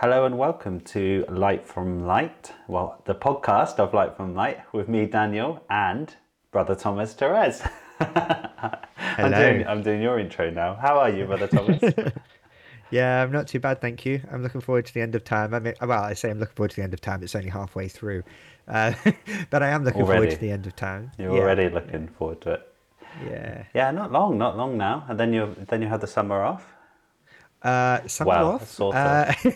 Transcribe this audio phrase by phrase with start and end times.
[0.00, 2.52] Hello and welcome to Light from Light.
[2.68, 6.14] Well, the podcast of Light from Light with me, Daniel, and
[6.52, 7.62] brother Thomas Therese.
[7.98, 10.76] I'm, doing, I'm doing your intro now.
[10.76, 11.82] How are you, brother Thomas?
[12.92, 14.22] yeah, I'm not too bad, thank you.
[14.30, 15.52] I'm looking forward to the end of time.
[15.52, 17.24] I mean, well, I say I'm looking forward to the end of time.
[17.24, 18.22] It's only halfway through,
[18.68, 18.92] uh,
[19.50, 20.18] but I am looking already.
[20.20, 21.10] forward to the end of time.
[21.18, 21.40] You're yeah.
[21.40, 22.72] already looking forward to it.
[23.26, 23.64] Yeah.
[23.74, 26.64] Yeah, not long, not long now, and then you then you have the summer off.
[27.62, 28.70] Uh, summer well, off.
[28.70, 29.34] Sort of.
[29.44, 29.50] uh,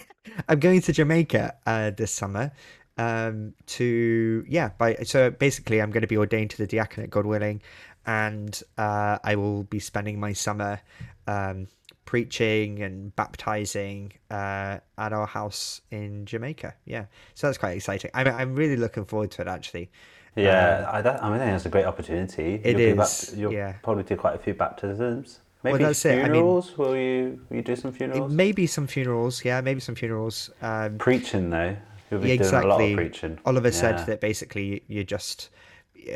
[0.48, 2.52] I'm going to Jamaica uh, this summer.
[2.98, 7.24] Um, to yeah, by so basically, I'm going to be ordained to the diaconate, God
[7.24, 7.62] willing,
[8.06, 10.80] and uh, I will be spending my summer
[11.26, 11.68] um,
[12.04, 16.74] preaching and baptizing uh, at our house in Jamaica.
[16.84, 18.10] Yeah, so that's quite exciting.
[18.12, 19.90] I'm I'm really looking forward to it actually.
[20.36, 22.60] Yeah, um, I, that, I mean, I think it's a great opportunity.
[22.62, 23.34] It you'll is.
[23.36, 23.72] you'll yeah.
[23.82, 25.40] probably do quite a few baptisms.
[25.62, 26.68] Maybe well, that's funerals?
[26.68, 26.72] It.
[26.72, 28.32] I mean, will you will you do some funerals?
[28.32, 29.44] Maybe some funerals.
[29.44, 30.50] Yeah, maybe some funerals.
[30.60, 31.76] Um, preaching though,
[32.10, 32.60] you'll be exactly.
[32.60, 33.38] doing a lot of preaching.
[33.44, 33.74] Oliver yeah.
[33.74, 35.50] said that basically you just.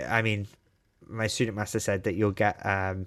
[0.08, 0.48] I mean,
[1.06, 3.06] my student master said that you'll get um,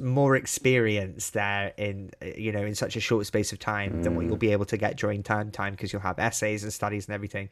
[0.00, 4.02] more experience there in you know in such a short space of time mm.
[4.02, 4.40] than what you'll mm.
[4.40, 7.48] be able to get during term time because you'll have essays and studies and everything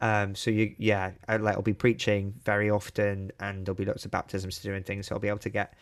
[0.00, 4.10] um so you yeah like i'll be preaching very often and there'll be lots of
[4.10, 5.74] baptisms to do and things so i'll be able to get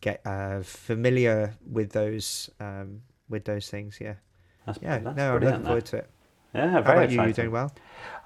[0.00, 3.98] get uh, familiar with those um, with those things.
[4.00, 4.14] Yeah,
[4.66, 4.98] that's, yeah.
[4.98, 6.10] That's no, I'm looking forward to it.
[6.54, 7.22] Yeah, very How about you?
[7.22, 7.72] You doing well?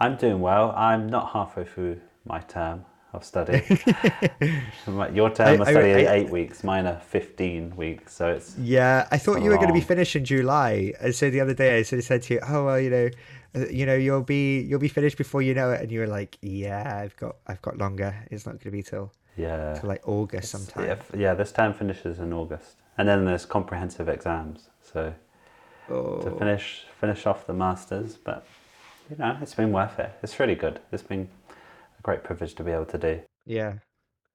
[0.01, 0.73] I'm doing well.
[0.77, 3.63] I'm not halfway through my term of study.
[5.13, 6.65] Your term of study is eight weeks.
[6.65, 8.15] Mine are fifteen weeks.
[8.15, 9.09] So it's yeah.
[9.11, 11.79] I thought you were going to be finished in July, and so the other day
[11.79, 13.11] I sort of said to you, "Oh well, you know."
[13.55, 16.07] Uh, you know you'll be you'll be finished before you know it and you were
[16.07, 19.75] like yeah i've got i've got longer it's not going to be till yeah.
[19.75, 20.87] To like August sometime.
[20.87, 24.69] Yeah, yeah, this term finishes in August, and then there's comprehensive exams.
[24.83, 25.15] So
[25.91, 26.21] oh.
[26.23, 28.47] to finish finish off the masters, but
[29.11, 30.13] you know, it's been worth it.
[30.23, 30.81] It's really good.
[30.91, 33.21] It's been a great privilege to be able to do.
[33.47, 33.75] Yeah.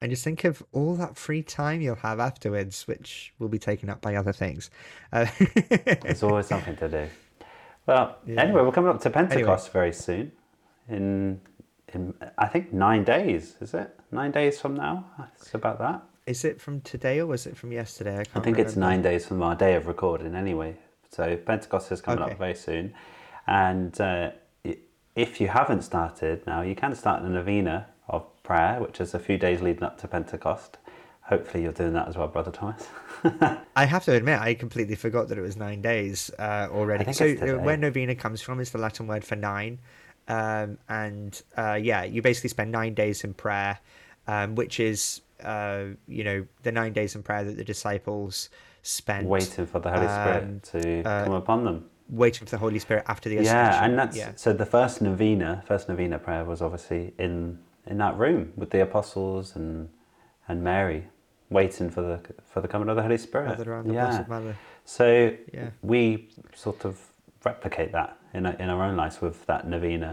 [0.02, 3.90] And just think of all that free time you'll have afterwards, which will be taken
[3.90, 4.70] up by other things.
[5.12, 5.26] Uh,
[6.04, 7.08] There's always something to do.
[7.88, 8.42] Well, yeah.
[8.42, 9.74] anyway, we're coming up to Pentecost anyway.
[9.74, 10.32] very soon.
[10.88, 11.42] In
[11.94, 13.56] in I think nine days.
[13.62, 15.06] Is it nine days from now?
[15.36, 16.04] It's about that.
[16.26, 18.18] Is it from today or was it from yesterday?
[18.18, 18.62] I, I think remember.
[18.62, 20.36] it's nine days from our day of recording.
[20.36, 20.76] Anyway,
[21.10, 22.34] so Pentecost is coming okay.
[22.34, 22.94] up very soon,
[23.48, 24.32] and uh,
[25.16, 29.20] if you haven't started now, you can start the novena of prayer, which is a
[29.20, 30.78] few days leading up to Pentecost.
[31.22, 32.88] Hopefully, you're doing that as well, Brother Thomas.
[33.76, 37.12] I have to admit, I completely forgot that it was nine days uh, already.
[37.12, 39.80] So, where novena comes from is the Latin word for nine.
[40.28, 43.80] Um, and uh, yeah, you basically spend nine days in prayer,
[44.28, 48.50] um, which is, uh, you know, the nine days in prayer that the disciples
[48.82, 51.86] spent waiting for the Holy Spirit um, to uh, come upon them.
[52.10, 53.56] Waiting for the Holy Spirit after the ascension.
[53.56, 54.32] Yeah, and that's yeah.
[54.36, 58.82] so the first novena, first novena prayer was obviously in in that room with the
[58.82, 59.90] apostles and
[60.48, 61.08] and Mary,
[61.50, 63.58] waiting for the for the coming of the Holy Spirit.
[63.94, 64.24] yeah.
[64.86, 65.70] So yeah.
[65.82, 67.07] we sort of
[67.52, 70.12] replicate that in, a, in our own lives with that novena.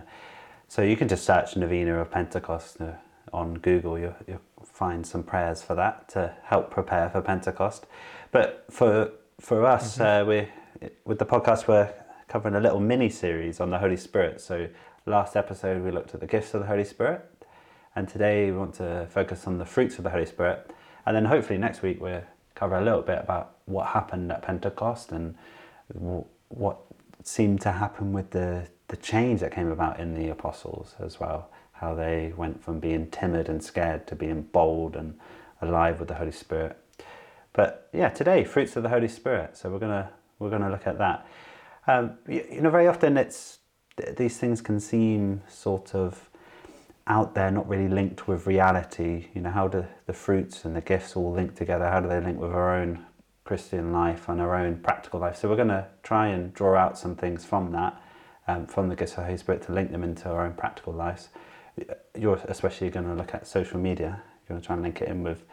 [0.68, 2.92] So you can just search novena of Pentecost uh,
[3.32, 3.98] on Google.
[3.98, 7.86] You'll, you'll find some prayers for that to help prepare for Pentecost.
[8.30, 10.04] But for for us, mm-hmm.
[10.04, 10.38] uh, we
[11.04, 11.92] with the podcast we're
[12.28, 14.40] covering a little mini series on the Holy Spirit.
[14.40, 14.68] So
[15.06, 17.20] last episode we looked at the gifts of the Holy Spirit,
[17.96, 20.58] and today we want to focus on the fruits of the Holy Spirit.
[21.06, 25.12] And then hopefully next week we'll cover a little bit about what happened at Pentecost
[25.12, 25.34] and
[26.48, 26.76] what
[27.26, 31.50] seemed to happen with the, the change that came about in the apostles as well.
[31.72, 35.18] How they went from being timid and scared to being bold and
[35.60, 36.78] alive with the Holy Spirit.
[37.52, 39.56] But yeah, today, fruits of the Holy Spirit.
[39.56, 41.26] So we're gonna we're gonna look at that.
[41.86, 43.58] Um, you, you know, very often it's
[44.16, 46.28] these things can seem sort of
[47.06, 49.28] out there, not really linked with reality.
[49.34, 51.88] You know, how do the fruits and the gifts all link together?
[51.88, 53.04] How do they link with our own
[53.44, 55.36] Christian life and our own practical life.
[55.36, 58.00] So we're going to try and draw out some things from that,
[58.48, 60.92] um, from the gifts of the Holy Spirit to link them into our own practical
[60.92, 61.28] lives.
[62.16, 64.22] You're especially going to look at social media.
[64.42, 65.44] You're going to try and link it in with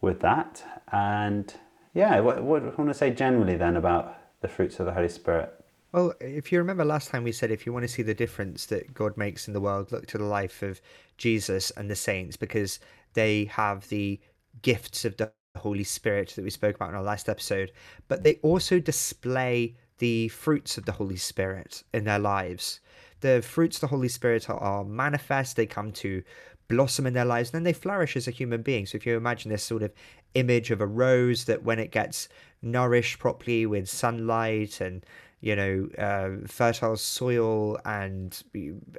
[0.00, 0.62] with that.
[0.90, 1.54] And
[1.94, 5.08] yeah, what, what I want to say generally then about the fruits of the Holy
[5.08, 5.52] Spirit.
[5.92, 8.66] Well, if you remember last time we said if you want to see the difference
[8.66, 10.80] that God makes in the world, look to the life of
[11.18, 12.80] Jesus and the saints because
[13.14, 14.18] they have the
[14.62, 17.72] gifts of the Holy Spirit that we spoke about in our last episode,
[18.08, 22.80] but they also display the fruits of the Holy Spirit in their lives.
[23.20, 26.22] The fruits of the Holy Spirit are, manifest, they come to
[26.68, 28.86] blossom in their lives, and then they flourish as a human being.
[28.86, 29.92] So if you imagine this sort of
[30.34, 32.28] image of a rose that when it gets
[32.62, 35.04] nourished properly with sunlight and
[35.42, 38.42] you know, uh, fertile soil and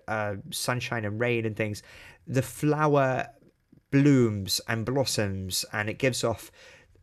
[0.09, 1.81] uh, sunshine and rain and things,
[2.27, 3.27] the flower
[3.93, 6.51] blooms and blossoms and it gives off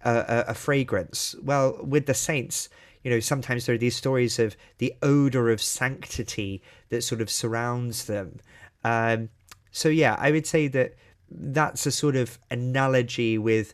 [0.04, 1.36] a, a, a fragrance.
[1.40, 2.68] Well, with the saints,
[3.04, 7.30] you know, sometimes there are these stories of the odor of sanctity that sort of
[7.30, 8.40] surrounds them.
[8.82, 9.28] Um,
[9.70, 10.96] so, yeah, I would say that
[11.30, 13.72] that's a sort of analogy with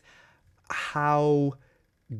[0.69, 1.53] how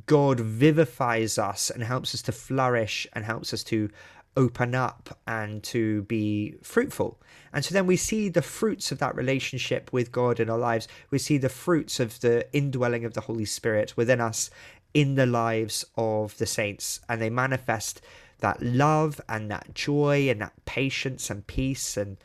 [0.07, 3.89] God vivifies us and helps us to flourish and helps us to
[4.37, 7.19] open up and to be fruitful.
[7.51, 10.87] And so then we see the fruits of that relationship with God in our lives.
[11.09, 14.49] We see the fruits of the indwelling of the Holy Spirit within us
[14.93, 17.01] in the lives of the saints.
[17.09, 17.99] And they manifest
[18.39, 22.17] that love and that joy and that patience and peace and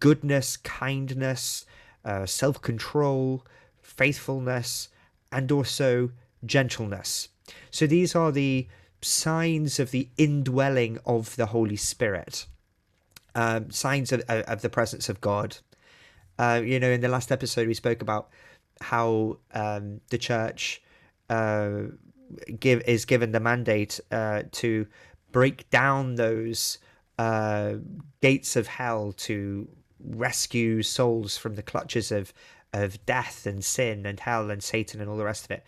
[0.00, 1.66] goodness, kindness,
[2.04, 3.44] uh, self control,
[3.82, 4.88] faithfulness,
[5.30, 6.10] and also
[6.44, 7.28] gentleness.
[7.70, 8.66] So these are the
[9.04, 12.46] signs of the indwelling of the Holy Spirit,
[13.34, 15.56] um, signs of, of the presence of God.
[16.38, 18.30] Uh, you know, in the last episode, we spoke about
[18.80, 20.82] how um, the church
[21.30, 21.82] uh,
[22.58, 24.86] give is given the mandate uh, to
[25.32, 26.78] break down those
[27.18, 27.74] uh,
[28.20, 29.68] gates of hell to
[30.00, 32.32] rescue souls from the clutches of
[32.72, 35.64] of death and sin and hell and Satan and all the rest of it.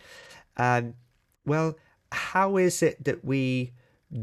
[0.57, 0.95] Um,
[1.45, 1.77] well,
[2.11, 3.73] how is it that we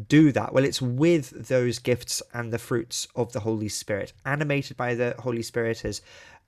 [0.08, 0.52] do that?
[0.52, 5.14] Well, it's with those gifts and the fruits of the Holy Spirit, animated by the
[5.18, 6.00] Holy Spirit as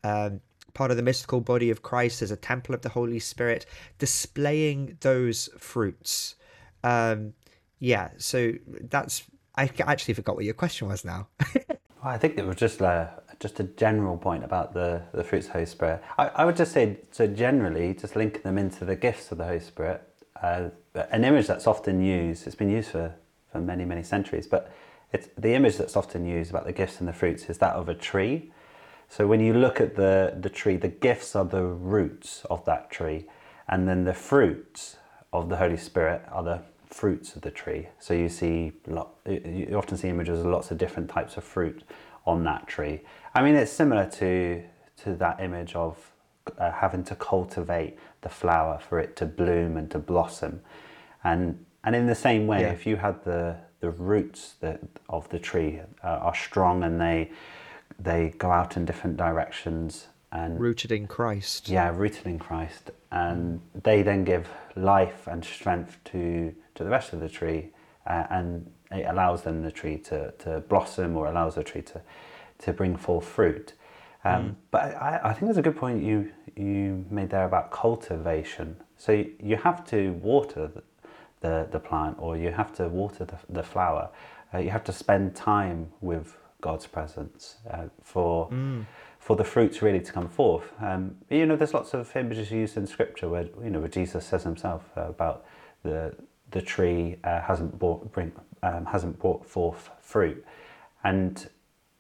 [0.05, 0.41] um,
[0.75, 3.67] part of the mystical body of Christ, as a temple of the Holy Spirit,
[3.99, 6.37] displaying those fruits.
[6.85, 7.35] Um,
[7.79, 8.53] yeah, so
[8.91, 9.25] that's.
[9.59, 11.29] I actually forgot what your question was now.
[11.55, 12.81] well, I think it was just
[13.39, 16.03] just a general point about the, the fruits of the Holy Spirit.
[16.19, 19.45] I, I would just say, so generally, just linking them into the gifts of the
[19.45, 20.03] Holy Spirit,
[20.43, 20.71] uh,
[21.11, 23.15] an image that's often used, it's been used for,
[23.51, 24.73] for many, many centuries, but
[25.13, 27.89] it's, the image that's often used about the gifts and the fruits is that of
[27.89, 28.53] a tree.
[29.09, 32.91] So when you look at the, the tree, the gifts are the roots of that
[32.91, 33.27] tree,
[33.69, 34.97] and then the fruits
[35.33, 37.89] of the Holy Spirit are the fruits of the tree.
[37.99, 38.73] So you see,
[39.27, 41.85] you often see images of lots of different types of fruit
[42.27, 43.03] on that tree.
[43.35, 44.63] I mean, it's similar to
[45.05, 46.11] to that image of
[46.59, 50.61] uh, having to cultivate the flower for it to bloom and to blossom,
[51.25, 52.73] and and in the same way, yeah.
[52.73, 57.31] if you had the the roots that of the tree uh, are strong and they
[57.99, 61.69] they go out in different directions and rooted in Christ.
[61.69, 67.13] Yeah, rooted in Christ, and they then give life and strength to to the rest
[67.13, 67.71] of the tree,
[68.07, 72.01] uh, and it allows then the tree to, to blossom or allows the tree to,
[72.59, 73.73] to bring forth fruit.
[74.27, 74.55] Um, mm.
[74.71, 78.77] But I, I think there's a good point you, you made there about cultivation.
[78.97, 80.83] So you, you have to water the,
[81.41, 84.09] the, the, plant or you have to water the, the flower.
[84.53, 88.85] Uh, you have to spend time with God's presence uh, for, mm.
[89.19, 90.73] for the fruits really to come forth.
[90.81, 94.25] Um, you know, there's lots of images used in Scripture where, you know, where Jesus
[94.27, 95.45] says himself uh, about
[95.83, 96.15] the,
[96.51, 98.33] the tree uh, hasn't brought, bring,
[98.63, 100.45] um, hasn't brought forth fruit.
[101.05, 101.49] And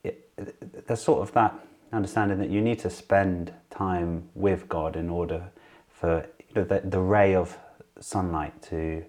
[0.02, 1.54] it, it, there's sort of that
[1.92, 5.50] understanding that you need to spend time with God in order
[5.88, 7.56] for you know, the, the ray of
[8.00, 9.04] sunlight to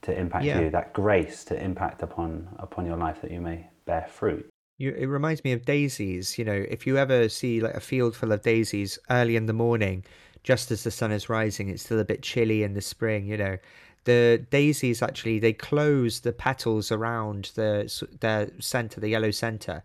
[0.00, 0.60] to impact yeah.
[0.60, 4.48] you, that grace to impact upon upon your life that you may bear fruit.
[4.78, 6.38] You, it reminds me of daisies.
[6.38, 9.52] You know, if you ever see like a field full of daisies early in the
[9.52, 10.04] morning,
[10.44, 13.26] just as the sun is rising, it's still a bit chilly in the spring.
[13.26, 13.58] You know,
[14.04, 19.82] the daisies actually they close the petals around the their center, the yellow center,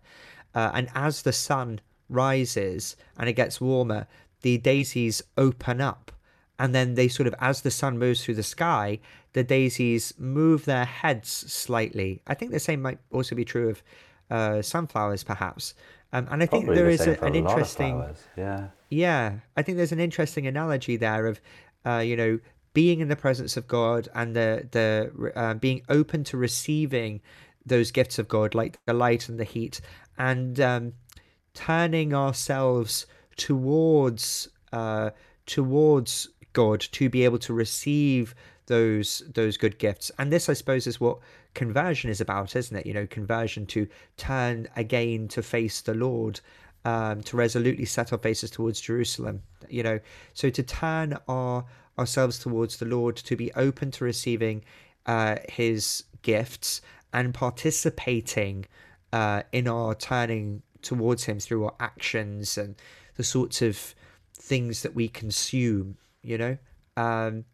[0.53, 1.79] uh, and as the sun
[2.13, 4.07] rises and it gets warmer,
[4.41, 6.11] the daisies open up,
[6.59, 8.99] and then they sort of as the sun moves through the sky,
[9.33, 12.21] the daisies move their heads slightly.
[12.27, 13.83] I think the same might also be true of
[14.29, 15.73] uh, sunflowers, perhaps.
[16.11, 18.05] Um, and I think Probably there the is a, an interesting,
[18.37, 19.33] yeah, yeah.
[19.57, 21.41] I think there's an interesting analogy there of,
[21.85, 22.39] uh, you know,
[22.73, 27.21] being in the presence of God and the the uh, being open to receiving
[27.65, 29.81] those gifts of God, like the light and the heat,
[30.17, 30.93] and um,
[31.53, 33.05] turning ourselves
[33.37, 35.11] towards uh,
[35.45, 38.35] towards God to be able to receive
[38.67, 40.11] those those good gifts.
[40.17, 41.19] And this, I suppose, is what
[41.53, 42.85] conversion is about, isn't it?
[42.85, 46.39] You know, conversion to turn again to face the Lord.
[46.85, 50.01] Um, to resolutely set our faces towards Jerusalem, you know,
[50.33, 51.63] so to turn our
[51.97, 54.65] ourselves towards the Lord, to be open to receiving
[55.05, 56.81] uh, His gifts
[57.13, 58.65] and participating
[59.13, 62.75] uh, in our turning towards Him through our actions and
[63.15, 63.95] the sorts of
[64.33, 66.57] things that we consume, you know,
[66.97, 67.45] um,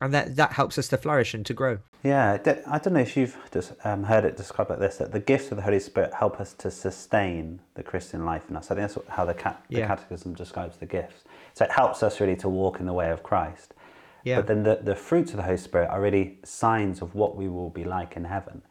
[0.00, 1.78] and that that helps us to flourish and to grow.
[2.02, 2.32] Yeah,
[2.66, 5.52] I don't know if you've just um, heard it described like this that the gifts
[5.52, 8.72] of the Holy Spirit help us to sustain the Christian life in us.
[8.72, 11.22] I think that's how the, cat, the Catechism describes the gifts.
[11.54, 13.74] So it helps us really to walk in the way of Christ.
[14.24, 14.36] Yeah.
[14.36, 17.48] But then the, the fruits of the Holy Spirit are really signs of what we
[17.48, 18.62] will be like in heaven.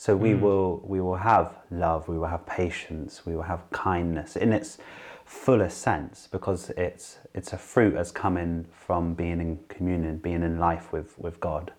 [0.00, 0.40] So we mm.
[0.40, 4.78] will we will have love, we will have patience, we will have kindness in its
[5.26, 10.58] fullest sense because it's it's a fruit as coming from being in communion, being in
[10.58, 11.74] life with, with God.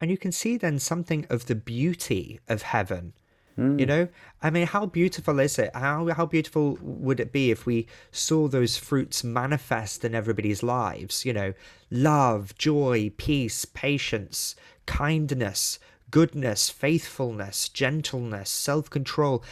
[0.00, 3.14] And you can see then something of the beauty of heaven.
[3.58, 3.80] Mm.
[3.80, 4.08] You know,
[4.40, 5.74] I mean, how beautiful is it?
[5.74, 11.24] How how beautiful would it be if we saw those fruits manifest in everybody's lives?
[11.24, 11.54] You know,
[11.90, 14.54] love, joy, peace, patience,
[14.86, 15.80] kindness,
[16.10, 19.44] goodness, faithfulness, gentleness, self control.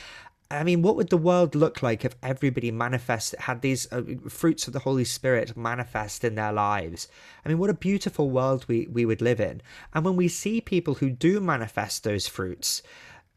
[0.50, 4.66] I mean, what would the world look like if everybody manifest had these uh, fruits
[4.66, 7.06] of the Holy Spirit manifest in their lives?
[7.44, 9.60] I mean, what a beautiful world we, we would live in.
[9.92, 12.82] And when we see people who do manifest those fruits,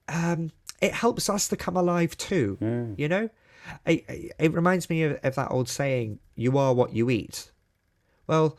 [0.07, 0.51] um,
[0.81, 2.57] it helps us to come alive too.
[2.61, 2.97] Mm.
[2.97, 3.29] You know,
[3.85, 7.51] it, it reminds me of, of that old saying, "You are what you eat."
[8.25, 8.57] Well,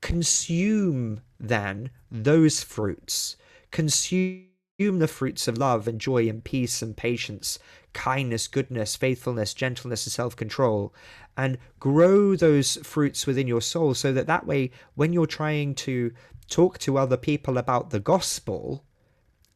[0.00, 3.36] consume then those fruits.
[3.74, 4.46] Consume
[4.78, 7.58] the fruits of love and joy and peace and patience,
[7.92, 10.94] kindness, goodness, faithfulness, gentleness, and self control,
[11.36, 16.12] and grow those fruits within your soul so that that way, when you're trying to
[16.48, 18.84] talk to other people about the gospel,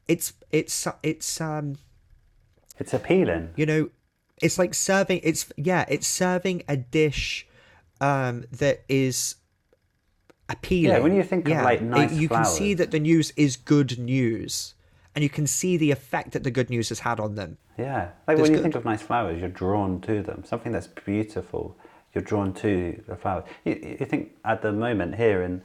[0.09, 1.77] it's it's it's um
[2.77, 3.51] it's appealing.
[3.55, 3.91] You know,
[4.43, 7.47] it's like serving it's yeah, it's serving a dish
[8.01, 9.37] um that is
[10.49, 10.97] appealing.
[10.97, 11.59] Yeah, when you think yeah.
[11.59, 12.49] of like nice it, you flowers.
[12.49, 14.75] can see that the news is good news
[15.15, 17.59] and you can see the effect that the good news has had on them.
[17.77, 18.63] Yeah, like when you good.
[18.63, 20.45] think of nice flowers, you're drawn to them.
[20.45, 21.77] Something that's beautiful,
[22.15, 23.45] you're drawn to the flowers.
[23.65, 25.63] You, you think at the moment here in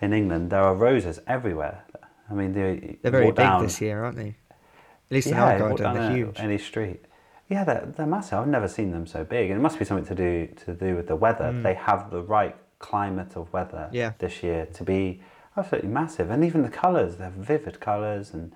[0.00, 1.84] in England, there are roses everywhere.
[2.30, 4.36] I mean, they, they're very big down, this year, aren't they?
[4.50, 6.40] At least in yeah, our garden, they're huge.
[6.40, 7.04] Any street.
[7.48, 8.38] Yeah, they're, they're massive.
[8.38, 9.50] I've never seen them so big.
[9.50, 11.52] And it must be something to do to do with the weather.
[11.52, 11.62] Mm.
[11.62, 14.12] They have the right climate of weather yeah.
[14.18, 15.22] this year to be
[15.56, 16.30] absolutely massive.
[16.30, 18.52] And even the colours, they're vivid colours and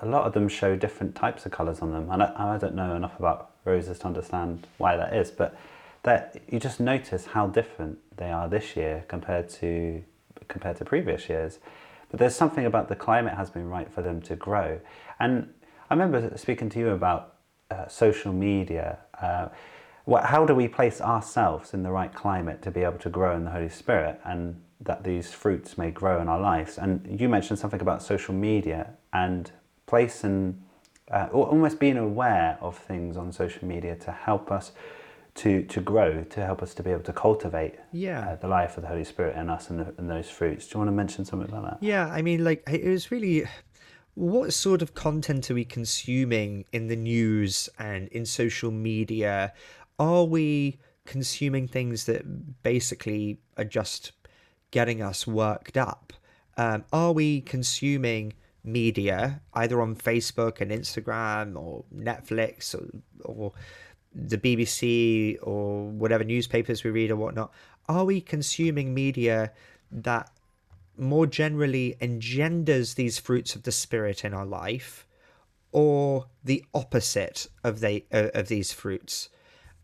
[0.00, 2.08] a lot of them show different types of colours on them.
[2.08, 5.56] And I, I, don't know enough about roses to understand why that is, but
[6.04, 10.04] that you just notice how different they are this year compared to
[10.46, 11.58] compared to previous years.
[12.10, 14.80] But there's something about the climate has been right for them to grow.
[15.18, 15.52] And
[15.90, 17.34] I remember speaking to you about
[17.70, 18.98] uh, social media.
[19.20, 19.48] Uh,
[20.04, 23.34] what, how do we place ourselves in the right climate to be able to grow
[23.34, 26.78] in the Holy Spirit and that these fruits may grow in our lives?
[26.78, 29.50] And you mentioned something about social media and
[29.86, 30.62] place and
[31.10, 34.72] uh, almost being aware of things on social media to help us
[35.36, 38.20] to to grow, to help us to be able to cultivate yeah.
[38.20, 40.66] Uh, the life of the Holy Spirit in us and, the, and those fruits.
[40.66, 41.78] Do you want to mention something about that?
[41.80, 43.44] Yeah, I mean, like it was really.
[44.16, 49.52] What sort of content are we consuming in the news and in social media?
[49.98, 54.12] Are we consuming things that basically are just
[54.70, 56.12] getting us worked up?
[56.56, 58.34] Um, are we consuming
[58.64, 62.88] media, either on Facebook and Instagram or Netflix or,
[63.24, 63.52] or
[64.14, 67.52] the BBC or whatever newspapers we read or whatnot,
[67.88, 69.52] are we consuming media
[69.90, 70.30] that
[70.96, 75.06] more generally engenders these fruits of the spirit in our life,
[75.72, 79.28] or the opposite of they uh, of these fruits?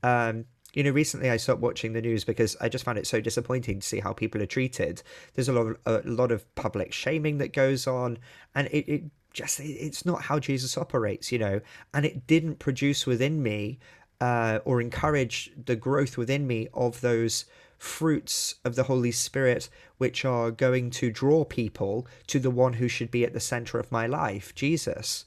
[0.03, 3.21] Um, you know, recently I stopped watching the news because I just found it so
[3.21, 5.03] disappointing to see how people are treated.
[5.35, 8.19] There's a lot of a lot of public shaming that goes on,
[8.55, 9.03] and it, it
[9.33, 11.61] just it's not how Jesus operates, you know.
[11.93, 13.79] And it didn't produce within me
[14.21, 17.47] uh, or encourage the growth within me of those
[17.79, 22.89] fruits of the Holy Spirit, which are going to draw people to the one who
[22.89, 25.25] should be at the center of my life, Jesus.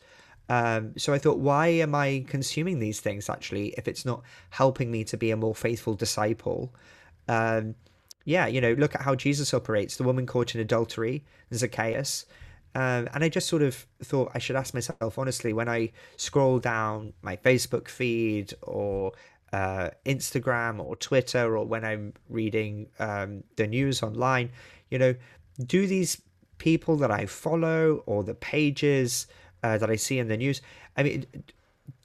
[0.49, 4.91] Um, so I thought, why am I consuming these things actually if it's not helping
[4.91, 6.73] me to be a more faithful disciple?
[7.27, 7.75] Um,
[8.25, 9.97] yeah, you know, look at how Jesus operates.
[9.97, 11.23] The woman caught in adultery,
[11.53, 12.25] Zacchaeus.
[12.75, 16.59] Um, and I just sort of thought I should ask myself honestly when I scroll
[16.59, 19.11] down my Facebook feed or
[19.51, 24.49] uh, Instagram or Twitter or when I'm reading um, the news online,
[24.89, 25.15] you know,
[25.63, 26.19] do these
[26.57, 29.27] people that I follow or the pages
[29.63, 30.61] uh, that I see in the news.
[30.95, 31.25] I mean,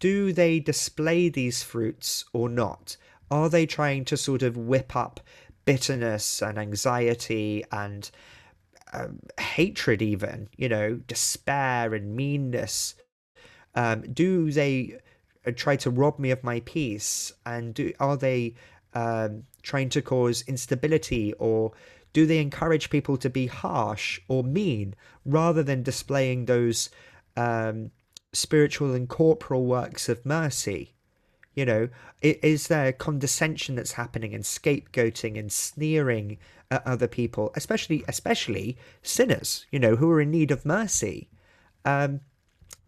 [0.00, 2.96] do they display these fruits or not?
[3.30, 5.20] Are they trying to sort of whip up
[5.64, 8.10] bitterness and anxiety and
[8.92, 12.94] um, hatred, even, you know, despair and meanness?
[13.74, 14.98] Um, do they
[15.46, 17.32] uh, try to rob me of my peace?
[17.44, 18.54] And do, are they
[18.94, 21.72] um, trying to cause instability or
[22.12, 26.90] Do they encourage people to be harsh or mean rather than displaying those
[27.38, 27.90] um,
[28.32, 30.94] spiritual and corporal works of mercy?
[31.54, 31.88] You know,
[32.22, 36.38] is there condescension that's happening and scapegoating and sneering
[36.70, 41.28] at other people, especially especially sinners, you know, who are in need of mercy?
[41.84, 42.20] Um,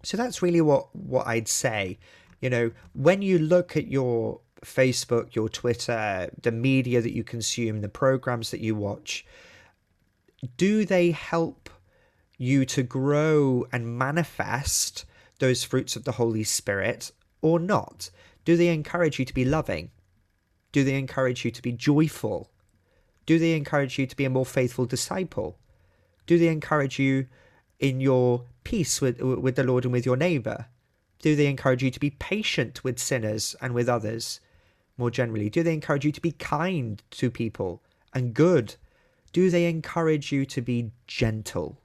[0.02, 1.98] so that's really what what I'd say.
[2.40, 7.80] You know, when you look at your Facebook, your Twitter, the media that you consume,
[7.80, 9.26] the programs that you watch,
[10.56, 11.68] do they help
[12.40, 15.04] you to grow and manifest
[15.40, 18.08] those fruits of the Holy Spirit or not?
[18.46, 19.90] Do they encourage you to be loving?
[20.72, 22.50] Do they encourage you to be joyful?
[23.26, 25.58] Do they encourage you to be a more faithful disciple?
[26.26, 27.26] Do they encourage you
[27.78, 30.66] in your peace with, with the Lord and with your neighbor?
[31.20, 34.40] Do they encourage you to be patient with sinners and with others
[34.96, 35.50] more generally?
[35.50, 37.82] Do they encourage you to be kind to people
[38.14, 38.76] and good?
[39.34, 41.76] Do they encourage you to be gentle?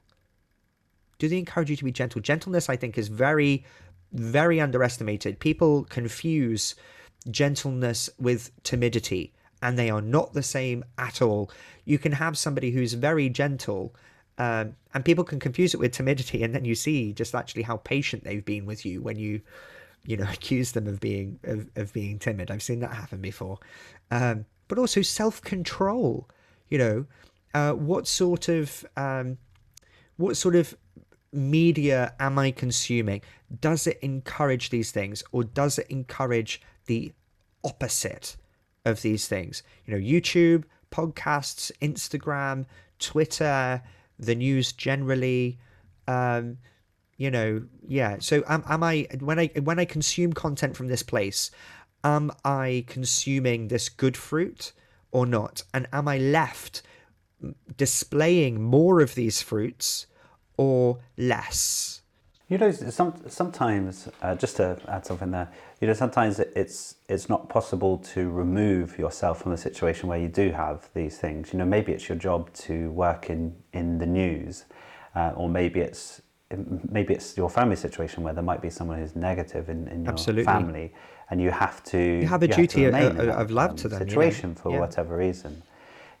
[1.18, 2.20] Do they encourage you to be gentle?
[2.20, 3.64] Gentleness, I think, is very
[4.12, 5.38] very underestimated.
[5.40, 6.74] People confuse
[7.30, 9.32] gentleness with timidity,
[9.62, 11.50] and they are not the same at all.
[11.84, 13.94] You can have somebody who's very gentle,
[14.38, 17.78] um, and people can confuse it with timidity, and then you see just actually how
[17.78, 19.40] patient they've been with you when you,
[20.04, 22.50] you know, accuse them of being of, of being timid.
[22.50, 23.58] I've seen that happen before.
[24.10, 26.28] Um, but also self control.
[26.68, 27.06] You know,
[27.54, 29.38] uh, what sort of um,
[30.16, 30.76] what sort of
[31.36, 33.22] media am I consuming?
[33.60, 37.12] Does it encourage these things or does it encourage the
[37.62, 38.36] opposite
[38.84, 39.62] of these things?
[39.84, 42.66] You know, YouTube, podcasts, Instagram,
[42.98, 43.82] Twitter,
[44.18, 45.58] the news generally.
[46.08, 46.58] Um,
[47.16, 48.16] you know, yeah.
[48.20, 51.50] So am, am I when I when I consume content from this place,
[52.04, 54.72] am I consuming this good fruit
[55.10, 55.62] or not?
[55.72, 56.82] And am I left
[57.76, 60.06] displaying more of these fruits?
[60.56, 62.02] Or less?
[62.48, 65.48] You know, some, sometimes, uh, just to add something there,
[65.80, 70.28] you know, sometimes it's it's not possible to remove yourself from a situation where you
[70.28, 71.52] do have these things.
[71.52, 74.64] You know, maybe it's your job to work in in the news,
[75.16, 76.22] uh, or maybe it's
[76.90, 80.12] maybe it's your family situation where there might be someone who's negative in, in your
[80.12, 80.44] Absolutely.
[80.44, 80.94] family,
[81.30, 83.88] and you have to you have a you duty have of, of love um, to
[83.88, 84.60] them situation you know?
[84.60, 84.80] for yeah.
[84.80, 85.62] whatever reason.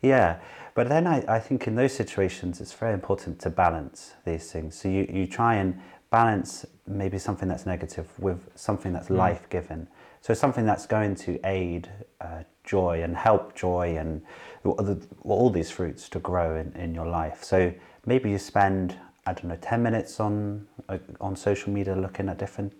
[0.02, 0.38] Yeah,
[0.74, 4.78] but then I, I think in those situations, it's very important to balance these things.
[4.78, 5.80] So you, you try and
[6.10, 9.16] balance maybe something that's negative with something that's mm.
[9.16, 9.86] life giving.
[10.20, 11.88] So something that's going to aid
[12.20, 14.22] uh, joy and help joy and
[15.22, 17.42] all these fruits to grow in, in your life.
[17.42, 17.72] So
[18.04, 22.38] maybe you spend, I don't know, 10 minutes on, uh, on social media looking at
[22.38, 22.72] different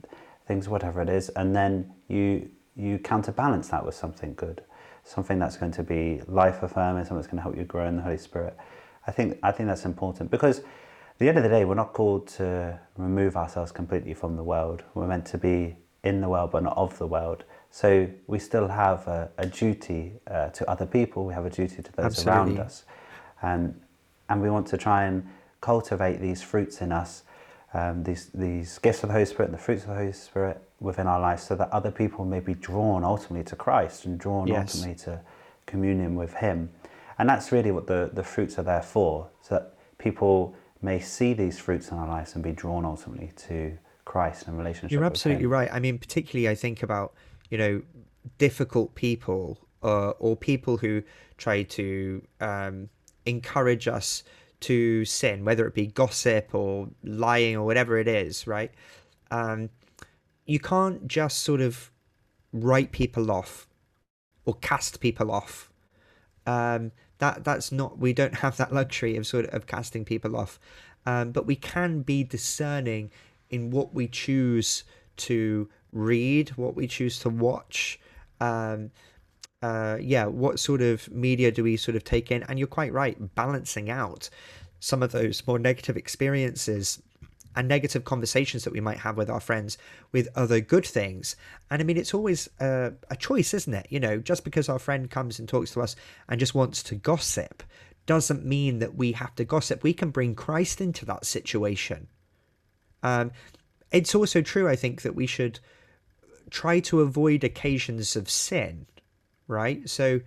[0.47, 4.63] things, whatever it is, and then you, you counterbalance that with something good
[5.07, 7.97] something that's going to be life affirming, something that's going to help you grow in
[7.97, 8.57] the Holy Spirit.
[9.07, 11.93] I think I think that's important because at the end of the day, we're not
[11.93, 14.83] called to remove ourselves completely from the world.
[14.95, 17.45] We're meant to be in the world, but not of the world.
[17.71, 21.25] So we still have a, a duty uh, to other people.
[21.25, 22.33] We have a duty to those Absolutely.
[22.33, 22.85] around us,
[23.43, 23.81] and
[24.29, 25.27] and we want to try and
[25.61, 27.23] cultivate these fruits in us,
[27.75, 30.66] um, these these gifts of the Holy Spirit and the fruits of the Holy Spirit
[30.81, 34.47] within our lives so that other people may be drawn ultimately to Christ and drawn
[34.47, 34.75] yes.
[34.75, 35.21] ultimately to
[35.65, 36.71] communion with Him.
[37.19, 41.33] And that's really what the, the fruits are there for, so that people may see
[41.33, 44.91] these fruits in our lives and be drawn ultimately to Christ and relationship.
[44.91, 45.69] You're absolutely right.
[45.73, 47.15] I mean, particularly, I think about
[47.51, 47.83] you know
[48.39, 51.03] difficult people uh, or people who
[51.39, 52.89] try to um,
[53.25, 54.23] encourage us
[54.61, 58.73] to sin, whether it be gossip or lying or whatever it is, right?
[59.31, 59.71] Um,
[60.47, 61.91] you can't just sort of
[62.53, 63.69] write people off
[64.45, 65.71] or cast people off.
[66.47, 70.61] Um, that that's not we don't have that luxury of sort of, casting people off,
[71.05, 73.11] um, but we can be discerning
[73.51, 74.85] in what we choose
[75.17, 77.99] to read, what we choose to watch.
[78.41, 78.91] Um,
[79.63, 82.43] uh, yeah, what sort of media do we sort of take in?
[82.45, 84.29] And you're quite right, balancing out
[84.79, 87.03] some of those more negative experiences
[87.57, 89.79] and negative conversations that we might have with our friends
[90.13, 91.35] with other good things.
[91.71, 93.87] And I mean, it's always a, a, choice, isn't it?
[93.89, 95.97] You know, just because our friend comes and talks to us
[96.29, 97.63] and just wants to gossip
[98.05, 99.83] doesn't mean that we have to gossip.
[99.83, 102.07] We can bring Christ into that situation.
[103.03, 103.33] Um,
[103.91, 105.59] it's also true, I think, that we should
[106.51, 108.87] try to avoid occasions of sin,
[109.49, 109.89] right?
[109.89, 110.21] So,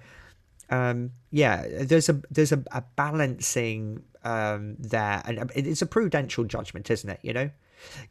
[0.70, 6.44] um, yeah, there's a there's a, a balancing um, there, and um, it's a prudential
[6.44, 7.20] judgment, isn't it?
[7.24, 7.50] You know,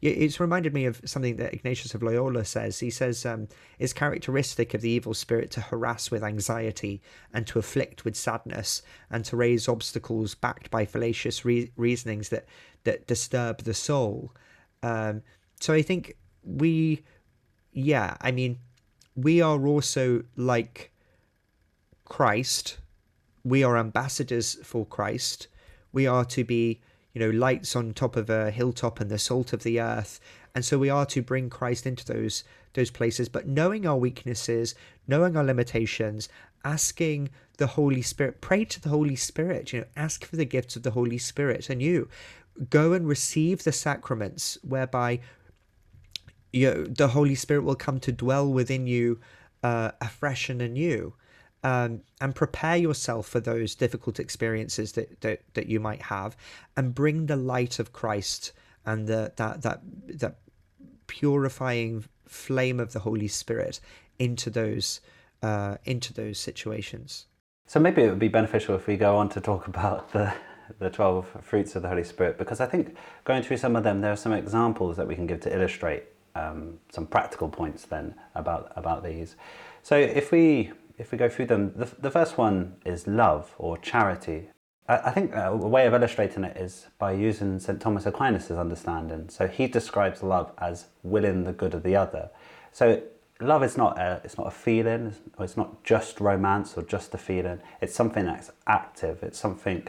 [0.00, 2.78] It's reminded me of something that Ignatius of Loyola says.
[2.78, 7.58] He says um, it's characteristic of the evil spirit to harass with anxiety and to
[7.58, 12.46] afflict with sadness and to raise obstacles backed by fallacious re- reasonings that
[12.84, 14.32] that disturb the soul.
[14.82, 15.22] Um,
[15.60, 17.02] so I think we,
[17.72, 18.58] yeah, I mean,
[19.16, 20.92] we are also like
[22.08, 22.78] Christ.
[23.44, 25.48] We are ambassadors for Christ.
[25.92, 26.80] We are to be
[27.18, 30.20] you know, lights on top of a hilltop and the salt of the earth.
[30.54, 32.44] And so we are to bring Christ into those
[32.74, 34.74] those places, but knowing our weaknesses,
[35.08, 36.28] knowing our limitations,
[36.64, 40.76] asking the Holy Spirit, pray to the Holy Spirit, you know, ask for the gifts
[40.76, 41.70] of the Holy Spirit.
[41.70, 42.08] And you
[42.70, 45.20] go and receive the sacraments whereby
[46.52, 49.18] you know, the Holy Spirit will come to dwell within you
[49.62, 51.14] uh, afresh and anew
[51.64, 56.36] um, and prepare yourself for those difficult experiences that, that, that you might have
[56.76, 58.52] and bring the light of Christ
[58.86, 60.38] and the, that, that, that
[61.06, 63.80] purifying flame of the Holy Spirit
[64.18, 65.00] into those,
[65.42, 67.26] uh, into those situations.
[67.66, 70.32] So maybe it would be beneficial if we go on to talk about the,
[70.78, 74.00] the 12 fruits of the Holy Spirit, because I think going through some of them,
[74.00, 78.14] there are some examples that we can give to illustrate um, some practical points then
[78.34, 79.34] about, about these.
[79.82, 83.78] So if we if we go through them, the, the first one is love or
[83.78, 84.48] charity.
[84.88, 87.80] I, I think uh, a way of illustrating it is by using St.
[87.80, 89.28] Thomas Aquinas' understanding.
[89.28, 92.30] So he describes love as willing the good of the other.
[92.72, 93.02] So
[93.40, 97.18] love is not a, it's not a feeling, it's not just romance or just a
[97.18, 97.60] feeling.
[97.80, 99.86] It's something that's active, it's something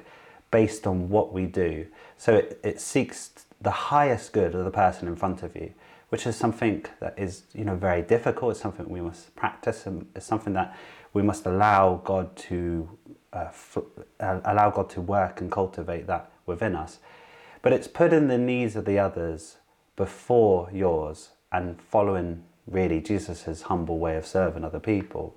[0.51, 1.87] based on what we do.
[2.17, 5.73] So it, it seeks the highest good of the person in front of you
[6.09, 8.51] which is something that is you know very difficult.
[8.51, 10.75] It's something we must practice, and it's something that
[11.13, 12.89] we must allow God to
[13.33, 13.77] uh, f-
[14.19, 16.99] uh, allow God to work and cultivate that within us.
[17.61, 19.57] But it's putting the needs of the others
[19.95, 25.35] before yours and following really Jesus' humble way of serving other people.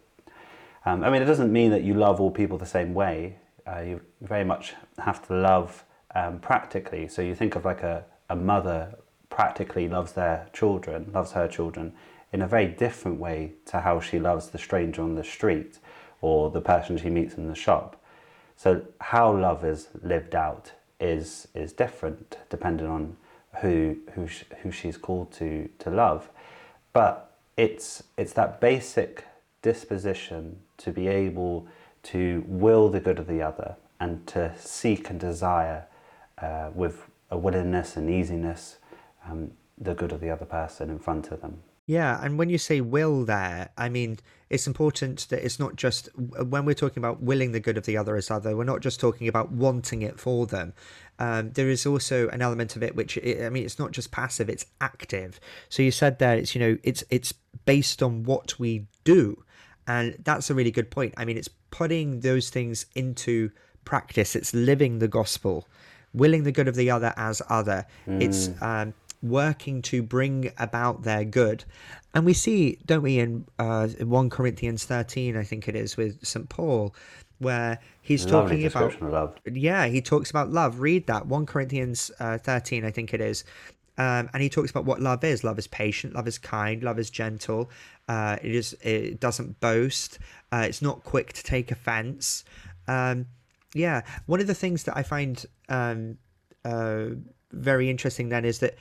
[0.85, 3.37] Um, I mean, it doesn't mean that you love all people the same way.
[3.67, 7.09] Uh, you very much have to love um, practically.
[7.09, 8.95] So you think of like a, a mother
[9.33, 11.95] practically loves their children, loves her children
[12.35, 15.79] in a very different way to how she loves the stranger on the street
[16.21, 17.97] or the person she meets in the shop.
[18.57, 23.17] So how love is lived out is is different depending on
[23.61, 26.29] who who sh- who she's called to to love,
[26.93, 29.25] but it's it's that basic
[29.63, 31.67] disposition to be able
[32.03, 35.87] to will the good of the other and to seek and desire
[36.39, 38.77] uh, with a willingness and easiness
[39.29, 41.63] um, the good of the other person in front of them.
[41.87, 46.09] Yeah, and when you say will there, I mean, it's important that it's not just
[46.15, 49.01] when we're talking about willing the good of the other as other, we're not just
[49.01, 50.75] talking about wanting it for them.
[51.19, 54.49] Um, there is also an element of it which I mean, it's not just passive;
[54.49, 55.41] it's active.
[55.71, 57.33] So you said there, it's you know, it's it's
[57.65, 59.43] based on what we do,
[59.87, 61.15] and that's a really good point.
[61.17, 63.51] I mean, it's putting those things into
[63.85, 64.37] practice.
[64.37, 65.67] It's living the gospel,
[66.15, 67.87] willing the good of the other as other.
[68.07, 68.23] Mm.
[68.23, 71.65] It's um, working to bring about their good.
[72.15, 76.25] And we see, don't we, in, uh, 1 Corinthians 13, I think it is, with
[76.25, 76.49] St.
[76.49, 76.95] Paul,
[77.39, 79.39] where he's Lovely talking about love.
[79.51, 80.81] Yeah, he talks about love.
[80.81, 83.45] Read that 1 Corinthians uh, 13, I think it is.
[83.99, 85.45] Um, and he talks about what love is.
[85.45, 86.15] Love is patient.
[86.15, 86.83] Love is kind.
[86.83, 87.71] Love is gentle.
[88.09, 88.75] Uh, it is.
[88.83, 90.19] It doesn't boast.
[90.51, 92.45] Uh, it's not quick to take offense.
[92.89, 93.27] Um,
[93.75, 96.19] yeah, one of the things that I find um,
[96.65, 97.07] uh,
[97.53, 98.77] very interesting then is that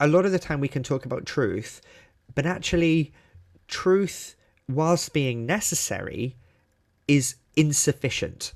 [0.00, 1.80] a lot of the time we can talk about truth,
[2.34, 3.12] but actually,
[3.68, 4.34] truth,
[4.68, 6.36] whilst being necessary,
[7.06, 8.52] is insufficient.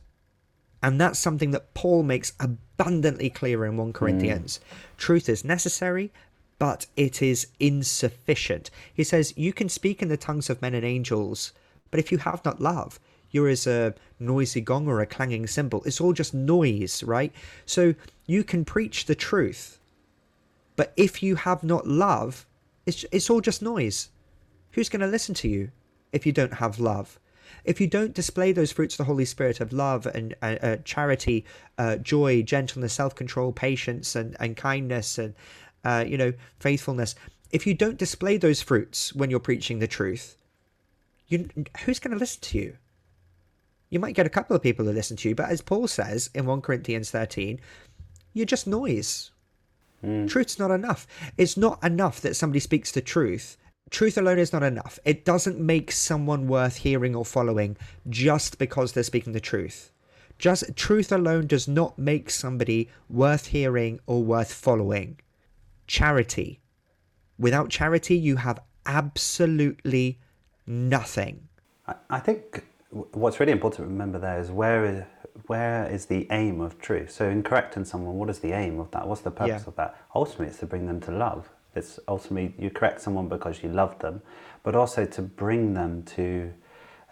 [0.83, 4.59] And that's something that Paul makes abundantly clear in 1 Corinthians.
[4.59, 4.97] Mm.
[4.97, 6.13] Truth is necessary,
[6.59, 8.71] but it is insufficient.
[8.93, 11.53] He says, You can speak in the tongues of men and angels,
[11.91, 15.83] but if you have not love, you're as a noisy gong or a clanging cymbal.
[15.85, 17.33] It's all just noise, right?
[17.67, 17.95] So
[18.27, 19.78] you can preach the truth,
[20.79, 22.47] but if you have not love,
[22.87, 24.11] it's, it's all just noise.
[24.71, 25.73] Who's going to listen to you
[26.13, 27.19] if you don't have love?
[27.65, 30.77] If you don't display those fruits of the Holy Spirit of love and uh, uh,
[30.85, 31.45] charity,
[31.79, 35.35] uh, joy, gentleness, self control, patience, and, and kindness, and
[35.85, 37.17] uh, you know faithfulness,
[37.51, 40.37] if you don't display those fruits when you're preaching the truth,
[41.27, 41.49] you,
[41.85, 42.77] who's going to listen to you?
[43.91, 46.31] You might get a couple of people to listen to you, but as Paul says
[46.35, 47.59] in 1 Corinthians 13,
[48.33, 49.33] you're just noise.
[50.05, 50.29] Mm.
[50.29, 51.07] Truth's not enough.
[51.37, 53.57] It's not enough that somebody speaks the truth.
[53.91, 54.99] Truth alone is not enough.
[55.05, 57.77] It doesn't make someone worth hearing or following
[58.09, 59.91] just because they're speaking the truth.
[60.39, 65.19] Just truth alone does not make somebody worth hearing or worth following.
[65.87, 66.61] charity.
[67.39, 70.19] Without charity, you have absolutely
[70.67, 71.49] nothing.
[71.87, 75.05] I, I think what's really important to remember there is where is
[75.47, 77.11] where is the aim of truth?
[77.11, 79.07] So in correcting someone, what is the aim of that?
[79.07, 79.69] What's the purpose Yeah.
[79.69, 79.97] of that?
[80.15, 81.49] Ultimately, it's to bring them to love.
[81.75, 84.21] It's ultimately you correct someone because you love them,
[84.63, 86.53] but also to bring them to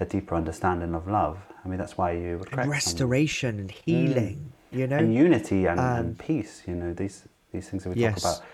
[0.00, 1.38] a deeper understanding of love.
[1.64, 2.72] I mean, that's why you would correct someone.
[2.72, 4.98] Restoration and healing, you know?
[4.98, 6.62] and unity and, Um, and peace.
[6.66, 8.22] You know these these things that we Yes.
[8.22, 8.46] talk about.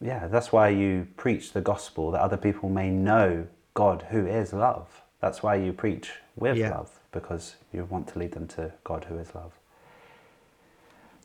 [0.00, 4.52] Yeah, that's why you preach the gospel that other people may know God, who is
[4.52, 5.02] love.
[5.24, 6.68] That's why you preach with Yeah.
[6.76, 9.52] love because you want to lead them to God, who is love.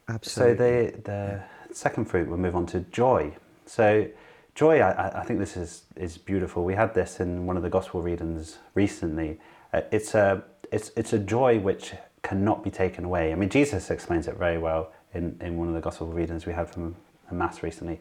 [0.08, 0.56] Absolutely.
[0.56, 3.36] So the the second fruit, we'll move on to joy.
[3.66, 4.08] So
[4.56, 6.64] joy, I, I- think this is is beautiful.
[6.64, 9.38] We had this in one of the gospel readings recently.
[9.74, 13.34] Uh, it's a it's it's a joy which cannot be taken away.
[13.34, 16.54] I mean, Jesus explains it very well in in one of the gospel readings we
[16.54, 16.96] had from
[17.30, 18.00] a mass recently.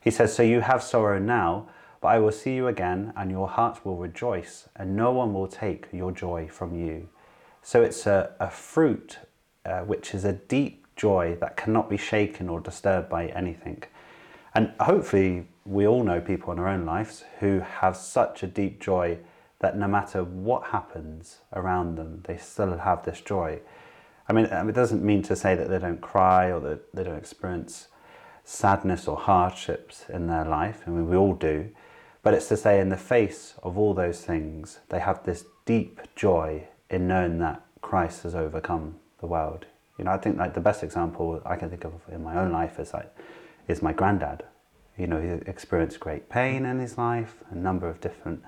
[0.00, 1.66] He says, "So you have sorrow now."
[2.02, 5.46] But I will see you again, and your heart will rejoice, and no one will
[5.46, 7.08] take your joy from you.
[7.62, 9.18] So it's a, a fruit
[9.64, 13.84] uh, which is a deep joy that cannot be shaken or disturbed by anything.
[14.52, 18.80] And hopefully, we all know people in our own lives who have such a deep
[18.80, 19.18] joy
[19.60, 23.60] that no matter what happens around them, they still have this joy.
[24.28, 27.16] I mean, it doesn't mean to say that they don't cry or that they don't
[27.16, 27.86] experience
[28.42, 30.82] sadness or hardships in their life.
[30.84, 31.70] I mean, we all do.
[32.22, 36.00] But it's to say, in the face of all those things, they have this deep
[36.14, 39.66] joy in knowing that Christ has overcome the world.
[39.98, 42.52] You know, I think like the best example I can think of in my own
[42.52, 43.12] life is like
[43.68, 44.44] is my granddad.
[44.96, 48.42] You know, he experienced great pain in his life, a number of different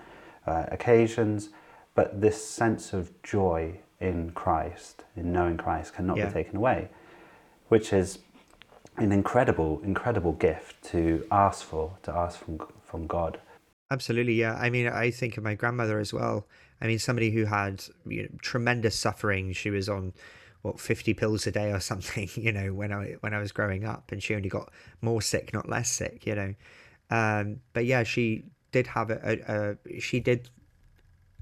[0.47, 1.49] uh, occasions,
[1.95, 6.27] but this sense of joy in Christ, in knowing Christ, cannot Yeah.
[6.27, 6.89] be taken away,
[7.69, 8.19] which is
[8.99, 13.41] an incredible, incredible gift to ask for, to ask from from God.
[13.95, 14.57] Absolutely, yeah.
[14.57, 16.49] I mean, I think of my grandmother as well.
[16.81, 19.53] I mean, somebody who had you know, tremendous suffering.
[19.53, 20.13] She was on
[20.63, 22.29] what fifty pills a day or something.
[22.35, 25.53] You know, when I when I was growing up, and she only got more sick,
[25.55, 26.27] not less sick.
[26.27, 26.55] You know,
[27.11, 30.51] um, but yeah, she did have a, a, a she did.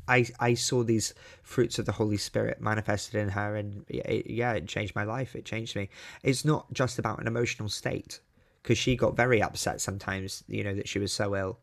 [0.09, 4.53] I I saw these fruits of the Holy Spirit manifested in her, and it, yeah,
[4.53, 5.35] it changed my life.
[5.35, 5.89] It changed me.
[6.23, 8.21] It's not just about an emotional state,
[8.63, 10.45] because she got very upset sometimes.
[10.49, 11.59] You know that she was so ill.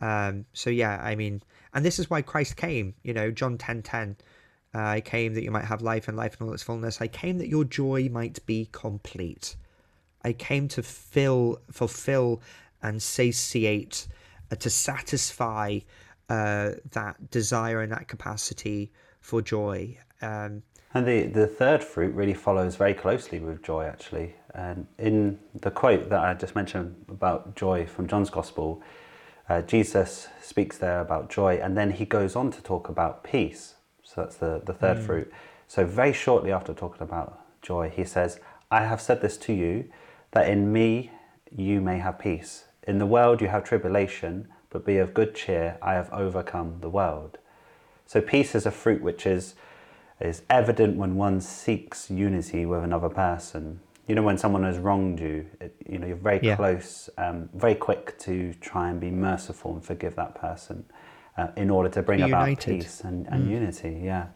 [0.00, 1.42] Um, so yeah, I mean,
[1.74, 2.94] and this is why Christ came.
[3.02, 4.16] You know, John ten ten.
[4.74, 7.00] Uh, I came that you might have life and life in all its fullness.
[7.00, 9.56] I came that your joy might be complete.
[10.24, 12.42] I came to fill, fulfill,
[12.82, 14.06] and satiate,
[14.52, 15.78] uh, to satisfy
[16.28, 19.96] uh, that desire and that capacity for joy.
[20.20, 20.62] Um,
[20.94, 24.34] And the, the third fruit really follows very closely with joy, actually.
[24.54, 28.82] And in the quote that I just mentioned about joy from John's Gospel,
[29.48, 33.74] uh, Jesus speaks there about joy, and then he goes on to talk about peace.
[34.02, 35.32] So that's the, the third fruit.
[35.66, 39.90] So, very shortly after talking about joy, he says, I have said this to you,
[40.32, 41.10] that in me
[41.54, 42.64] you may have peace.
[42.86, 46.90] In the world you have tribulation, but be of good cheer, I have overcome the
[46.90, 47.38] world.
[48.06, 49.54] So peace is a fruit which is
[50.20, 53.80] is evident when one seeks unity with another person.
[54.08, 56.56] You know, when someone has wronged you, it, you know, you're very Yeah.
[56.56, 60.84] close, um, very quick to try and be merciful and forgive that person
[61.36, 64.00] uh, in order to bring about peace and, and unity.
[64.02, 64.26] Yeah,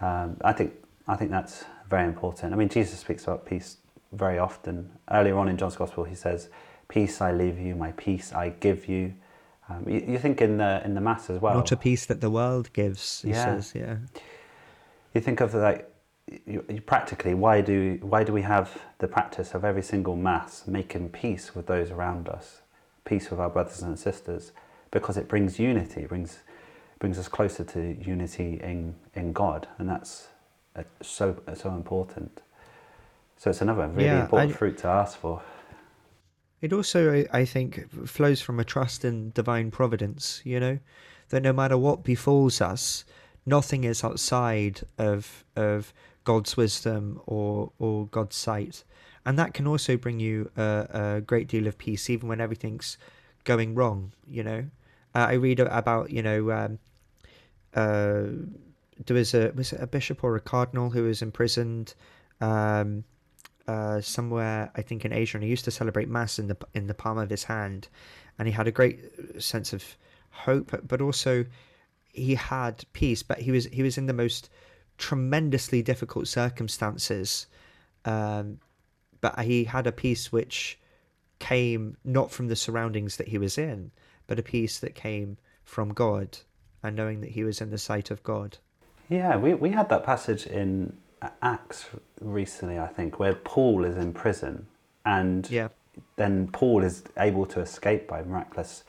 [0.00, 0.74] um, I think
[1.08, 2.52] I think that's very important.
[2.52, 3.78] I mean, Jesus speaks about peace
[4.12, 4.90] very often.
[5.10, 6.48] Earlier on in John's Gospel, he says,
[6.88, 9.14] "Peace I leave you, my peace I give you."
[9.70, 11.54] Um, you, you think in the in the mass as well.
[11.54, 13.44] Not a peace that the world gives, he Yeah.
[13.44, 13.72] says.
[13.74, 13.96] Yeah.
[15.14, 15.91] you think of like
[16.46, 20.66] you, you practically why do why do we have the practice of every single mass
[20.66, 22.60] making peace with those around us
[23.04, 24.52] peace with our brothers and sisters?
[24.90, 26.38] Because it brings unity it brings
[26.98, 30.28] brings us closer to unity in in god and that's
[30.76, 32.40] uh, so so important.
[33.36, 35.42] So it's another really Yeah, important I- fruit to ask for.
[36.60, 40.78] It also, I I think, flows from a trust in divine providence, you know,
[41.30, 43.04] that no matter what befalls us,
[43.44, 45.92] nothing is outside of of
[46.24, 48.84] God's wisdom or or God's sight,
[49.24, 52.98] and that can also bring you a, a great deal of peace, even when everything's
[53.44, 54.12] going wrong.
[54.28, 54.64] You know,
[55.14, 56.50] uh, I read about you know.
[56.50, 56.78] Um,
[57.74, 58.24] uh,
[59.06, 61.94] there was a was a bishop or a cardinal who was imprisoned
[62.40, 63.04] um,
[63.66, 66.86] uh, somewhere I think in Asia, and he used to celebrate mass in the in
[66.86, 67.88] the palm of his hand,
[68.38, 69.00] and he had a great
[69.42, 69.84] sense of
[70.30, 71.44] hope, but also
[72.12, 73.22] he had peace.
[73.22, 74.50] But he was he was in the most
[74.98, 77.46] tremendously difficult circumstances,
[78.04, 78.58] um,
[79.20, 80.78] but he had a peace which
[81.38, 83.90] came not from the surroundings that he was in,
[84.26, 86.38] but a peace that came from God
[86.82, 88.58] and knowing that he was in the sight of God.
[89.08, 90.96] Yeah, we, we had that passage in
[91.42, 91.86] Acts
[92.20, 94.66] recently, I think, where Paul is in prison
[95.04, 95.68] and yeah.
[96.16, 98.84] then Paul is able to escape by miraculous.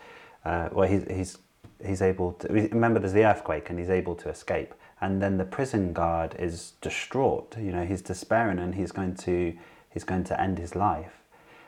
[0.46, 1.38] Uh, well, he's, he's,
[1.86, 2.48] he's able to.
[2.50, 4.74] Remember, there's the earthquake and he's able to escape.
[5.04, 7.58] And then the prison guard is distraught.
[7.58, 9.54] You know, he's despairing and he's going to,
[9.90, 11.16] he's going to end his life.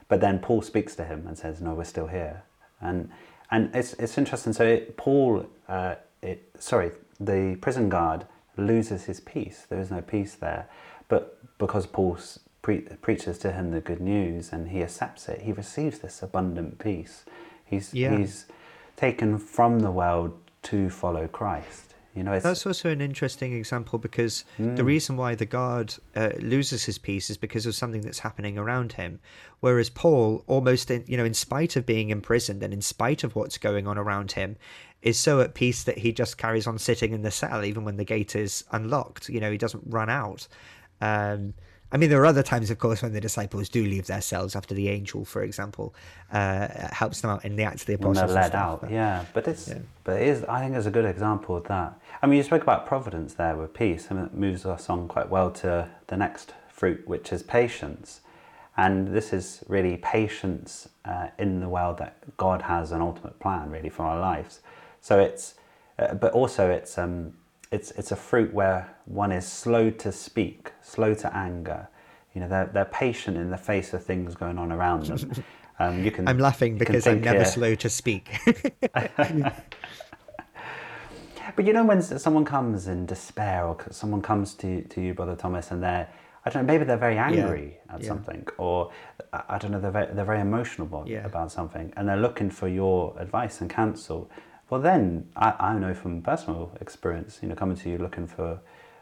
[0.07, 2.43] But then Paul speaks to him and says, "No, we're still here."
[2.79, 3.09] And
[3.51, 4.53] and it's it's interesting.
[4.53, 9.65] So it, Paul, uh, it, sorry, the prison guard loses his peace.
[9.67, 10.69] There is no peace there,
[11.09, 12.17] but because Paul
[12.61, 16.79] pre- preaches to him the good news and he accepts it, he receives this abundant
[16.79, 17.25] peace.
[17.65, 18.15] He's yeah.
[18.15, 18.45] he's
[18.95, 21.84] taken from the world to follow Christ.
[22.15, 24.77] You know, that's also an interesting example because mm.
[24.77, 28.57] the reason why the guard uh, loses his peace is because of something that's happening
[28.57, 29.19] around him,
[29.59, 33.35] whereas Paul, almost in, you know, in spite of being imprisoned and in spite of
[33.35, 34.55] what's going on around him,
[35.01, 37.97] is so at peace that he just carries on sitting in the cell even when
[37.97, 39.27] the gate is unlocked.
[39.27, 40.47] You know, he doesn't run out.
[41.01, 41.53] Um,
[41.91, 44.55] I mean, there are other times, of course, when the disciples do leave their cells
[44.55, 45.93] after the angel, for example,
[46.31, 48.17] uh, helps them out in the Acts of the Apostles.
[48.17, 49.25] When they're led out, but, yeah.
[49.33, 49.79] But it's, yeah.
[50.03, 50.43] but it is.
[50.45, 51.97] I think it's a good example of that.
[52.21, 55.29] I mean, you spoke about providence there with peace, and it moves us on quite
[55.29, 58.21] well to the next fruit, which is patience.
[58.77, 63.69] And this is really patience uh, in the world that God has an ultimate plan,
[63.69, 64.59] really, for our lives.
[64.99, 65.53] So it's,
[65.97, 67.33] uh, but also it's um,
[67.71, 71.87] it's it's a fruit where one is slow to speak, slow to anger.
[72.33, 75.43] You know, they're they're patient in the face of things going on around them.
[75.77, 76.25] Um, you can.
[76.25, 78.29] I'm laughing because I'm never slow to speak.
[78.93, 79.25] but
[81.59, 85.71] you know, when someone comes in despair, or someone comes to to you, Brother Thomas,
[85.71, 86.07] and they're
[86.45, 87.95] I don't know, maybe they're very angry yeah.
[87.95, 88.07] at yeah.
[88.07, 88.91] something, or
[89.33, 92.67] I don't know, they're very, they're very emotional about, about something, and they're looking for
[92.67, 94.29] your advice and counsel
[94.75, 98.59] well then I, I know from personal experience you know coming to you looking for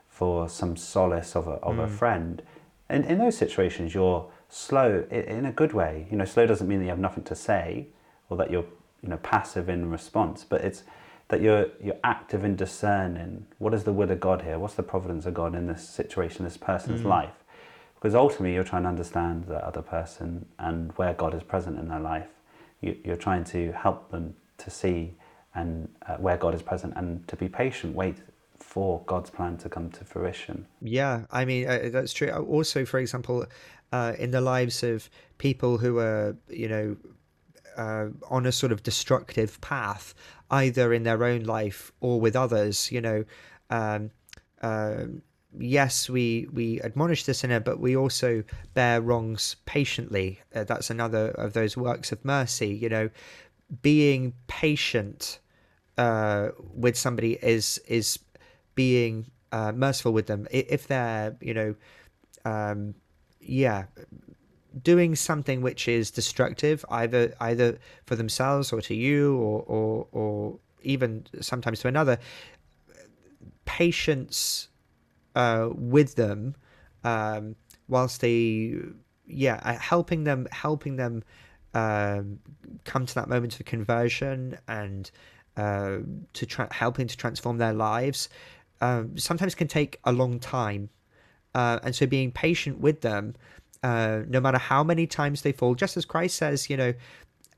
[0.07, 1.83] for some solace of a, of mm.
[1.85, 2.43] a friend
[2.91, 6.77] in, in those situations you're slow in a good way you know slow doesn't mean
[6.77, 7.87] that you have nothing to say
[8.29, 8.65] or that you're
[9.01, 10.83] you know passive in response but it's
[11.29, 14.83] that you're you're active in discerning what is the will of God here what's the
[14.83, 17.05] providence of God in this situation this person's mm.
[17.05, 17.43] life
[17.95, 21.87] because ultimately you're trying to understand that other person and where God is present in
[21.87, 22.29] their life
[22.79, 25.15] you, you're trying to help them to see
[25.55, 28.17] and uh, where God is present, and to be patient, wait
[28.57, 30.65] for God's plan to come to fruition.
[30.81, 32.29] Yeah, I mean uh, that's true.
[32.29, 33.45] Also, for example,
[33.91, 36.97] uh, in the lives of people who are, you know,
[37.77, 40.15] uh, on a sort of destructive path,
[40.49, 43.23] either in their own life or with others, you know.
[43.69, 44.11] Um,
[44.61, 45.05] uh,
[45.59, 50.39] yes, we we admonish the sinner, but we also bear wrongs patiently.
[50.55, 52.69] Uh, that's another of those works of mercy.
[52.69, 53.09] You know,
[53.81, 55.39] being patient
[55.97, 58.19] uh, with somebody is is
[58.75, 60.47] being uh, merciful with them.
[60.51, 61.75] If they're you know
[62.45, 62.95] um,
[63.39, 63.85] yeah
[64.81, 70.59] doing something which is destructive either either for themselves or to you or or, or
[70.81, 72.17] even sometimes to another
[73.65, 74.69] patience
[75.35, 76.55] uh, with them
[77.03, 77.55] um,
[77.87, 78.75] whilst they
[79.27, 81.23] yeah uh, helping them helping them
[81.75, 82.39] um,
[82.83, 85.11] come to that moment of conversion and
[85.57, 85.97] uh,
[86.33, 88.29] to tra- helping to transform their lives
[88.83, 90.89] um, sometimes can take a long time.
[91.55, 93.33] Uh, and so being patient with them,
[93.81, 96.93] uh, no matter how many times they fall, just as Christ says, you know,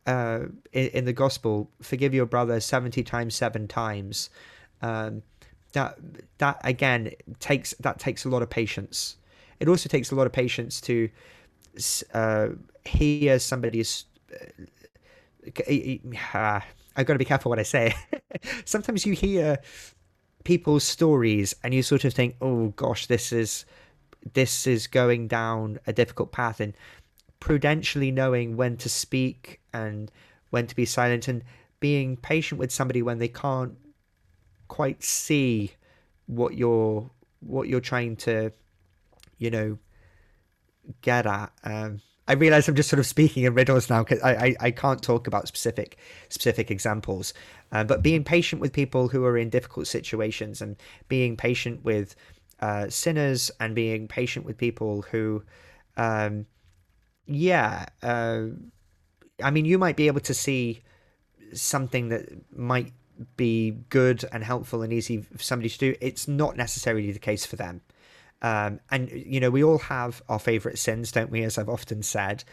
[0.06, 4.30] uh, in, in, the gospel, forgive your brother 70 times, seven times.
[4.84, 5.24] Um,
[5.74, 5.98] that,
[6.38, 9.18] that again takes, that takes a lot of patience.
[9.60, 11.10] It also takes a lot of patience to
[12.14, 12.50] uh,
[12.86, 14.06] hear somebody's,
[16.36, 16.60] uh,
[16.96, 17.94] I've got to be careful what I say.
[18.66, 19.60] Sometimes you hear
[20.44, 23.66] people's stories and you sort of think, "Oh gosh, this is
[24.34, 26.74] this is going down a difficult path," and
[27.40, 30.12] prudentially knowing when to speak and
[30.50, 31.44] when to be silent, and
[31.80, 33.78] being patient with somebody when they can't
[34.68, 35.74] quite see
[36.28, 37.10] what you're
[37.42, 38.52] what you're trying to,
[39.38, 39.78] you know,
[41.02, 41.52] get at.
[41.64, 44.72] Um, I realize I'm just sort of speaking in riddles now because I, I, I,
[44.72, 45.98] can't talk about specific
[46.30, 47.34] specific examples.
[47.72, 50.76] Uh, but being patient with people who are in difficult situations and
[51.08, 52.16] being patient with
[52.60, 55.44] uh, sinners and being patient with people who,
[55.98, 56.46] um,
[57.28, 58.46] yeah, uh,
[59.44, 60.82] I mean, you might be able to see
[61.54, 62.92] something that might
[63.38, 65.96] be good and helpful and easy for somebody to do.
[66.02, 67.82] It's not necessarily the case for them.
[68.46, 71.42] Um, and you know, we all have our favorite sins, don't we?
[71.42, 72.44] As I've often said,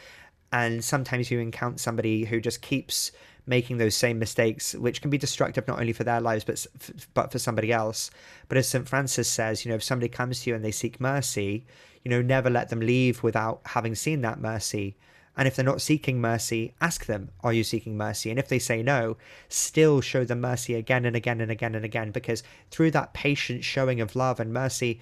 [0.51, 3.13] and sometimes you encounter somebody who just keeps
[3.45, 6.67] making those same mistakes, which can be destructive not only for their lives but
[7.13, 8.11] but for somebody else.
[8.49, 8.89] But as St.
[8.89, 11.67] Francis says, you know, if somebody comes to you and they seek mercy,
[12.03, 14.97] you know, never let them leave without having seen that mercy.
[15.37, 18.31] And if they're not seeking mercy, ask them, Are you seeking mercy?
[18.31, 19.17] And if they say no,
[19.49, 23.65] still show them mercy again and again and again and again, because through that patient
[23.65, 25.01] showing of love and mercy,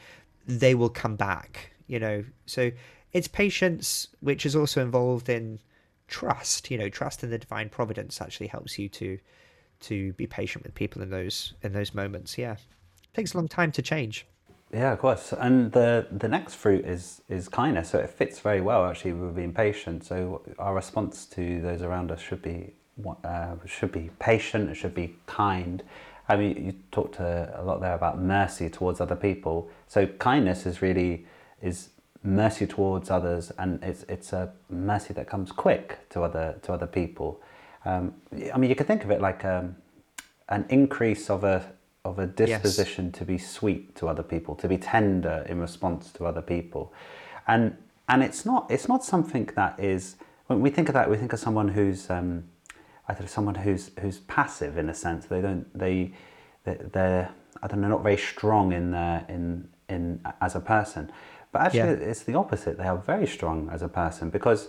[0.58, 2.24] they will come back, you know.
[2.46, 2.70] So
[3.12, 5.58] it's patience, which is also involved in
[6.08, 9.18] trust, you know, trust in the divine providence actually helps you to
[9.80, 12.36] to be patient with people in those in those moments.
[12.36, 12.52] Yeah.
[12.52, 14.26] It takes a long time to change.
[14.72, 15.32] Yeah, of course.
[15.32, 17.90] And the the next fruit is is kindness.
[17.90, 20.04] So it fits very well actually with being patient.
[20.04, 22.74] So our response to those around us should be
[23.24, 24.70] uh, should be patient.
[24.70, 25.82] It should be kind.
[26.30, 29.68] I mean, you talked a, a lot there about mercy towards other people.
[29.88, 31.26] So kindness is really
[31.60, 31.88] is
[32.22, 36.86] mercy towards others, and it's it's a mercy that comes quick to other to other
[36.86, 37.42] people.
[37.84, 38.14] Um,
[38.54, 39.74] I mean, you could think of it like um,
[40.48, 41.64] an increase of a
[42.04, 43.14] of a disposition yes.
[43.18, 46.92] to be sweet to other people, to be tender in response to other people,
[47.48, 47.76] and
[48.08, 50.14] and it's not it's not something that is
[50.46, 52.44] when we think of that we think of someone who's um,
[53.26, 55.26] someone who's who's passive in a sense.
[55.26, 56.12] They don't they
[56.64, 57.30] they're
[57.62, 61.10] I don't know not very strong in their in in as a person,
[61.52, 62.10] but actually yeah.
[62.10, 62.78] it's the opposite.
[62.78, 64.68] They are very strong as a person because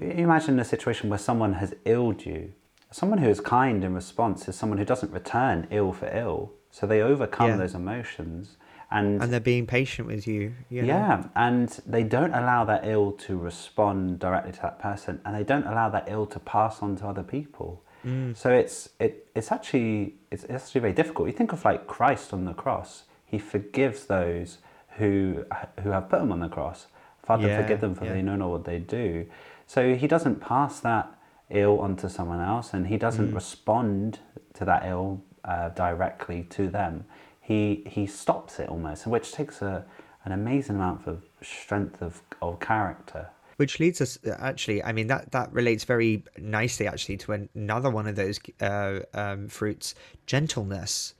[0.00, 2.52] imagine a situation where someone has illed you
[2.90, 6.52] Someone who is kind in response is someone who doesn't return ill for ill.
[6.70, 7.56] So they overcome yeah.
[7.56, 8.56] those emotions
[8.90, 10.88] and and they're being patient with you, you know?
[10.88, 15.44] yeah and they don't allow that ill to respond directly to that person and they
[15.44, 18.36] don't allow that ill to pass on to other people mm.
[18.36, 22.32] so it's it, it's actually it's, it's actually very difficult you think of like christ
[22.32, 24.58] on the cross he forgives those
[24.96, 25.44] who
[25.82, 26.86] who have put him on the cross
[27.22, 28.14] father yeah, forgive them for yeah.
[28.14, 29.26] they know not what they do
[29.66, 31.12] so he doesn't pass that
[31.50, 33.34] ill onto someone else and he doesn't mm.
[33.34, 34.18] respond
[34.54, 37.04] to that ill uh, directly to them.
[37.48, 39.84] He, he stops it almost, which takes a,
[40.24, 43.30] an amazing amount of strength of, of character.
[43.56, 48.06] Which leads us actually, I mean, that, that relates very nicely actually to another one
[48.06, 49.94] of those uh, um, fruits
[50.26, 51.14] gentleness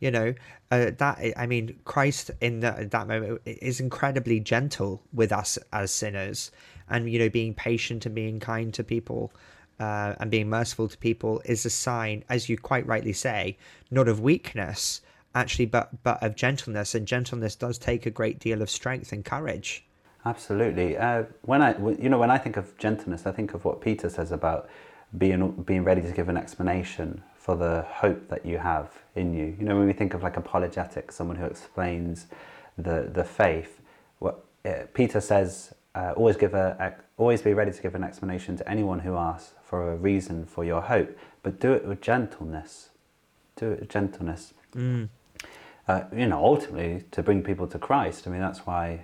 [0.00, 0.34] you know
[0.72, 5.92] uh, that i mean christ in that, that moment is incredibly gentle with us as
[5.92, 6.50] sinners
[6.90, 9.32] and you know being patient and being kind to people
[9.80, 13.56] uh, and being merciful to people is a sign, as you quite rightly say,
[13.90, 15.00] not of weakness,
[15.34, 16.94] actually, but but of gentleness.
[16.94, 19.84] And gentleness does take a great deal of strength and courage.
[20.26, 20.96] Absolutely.
[20.96, 24.08] Uh, when I, you know, when I think of gentleness, I think of what Peter
[24.08, 24.68] says about
[25.18, 29.54] being being ready to give an explanation for the hope that you have in you.
[29.58, 32.26] You know, when we think of like apologetics, someone who explains
[32.78, 33.80] the the faith,
[34.18, 38.56] what uh, Peter says, uh, always give a always be ready to give an explanation
[38.56, 42.90] to anyone who asks for a reason for your hope, but do it with gentleness.
[43.56, 44.54] Do it with gentleness.
[44.74, 45.08] Mm.
[45.86, 48.26] Uh, you know, ultimately to bring people to Christ.
[48.26, 49.00] I mean, that's why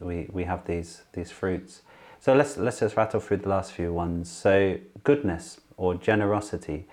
[0.00, 1.82] we we have these these fruits.
[2.20, 4.30] So let's let's just rattle through the last few ones.
[4.30, 6.86] So goodness or generosity.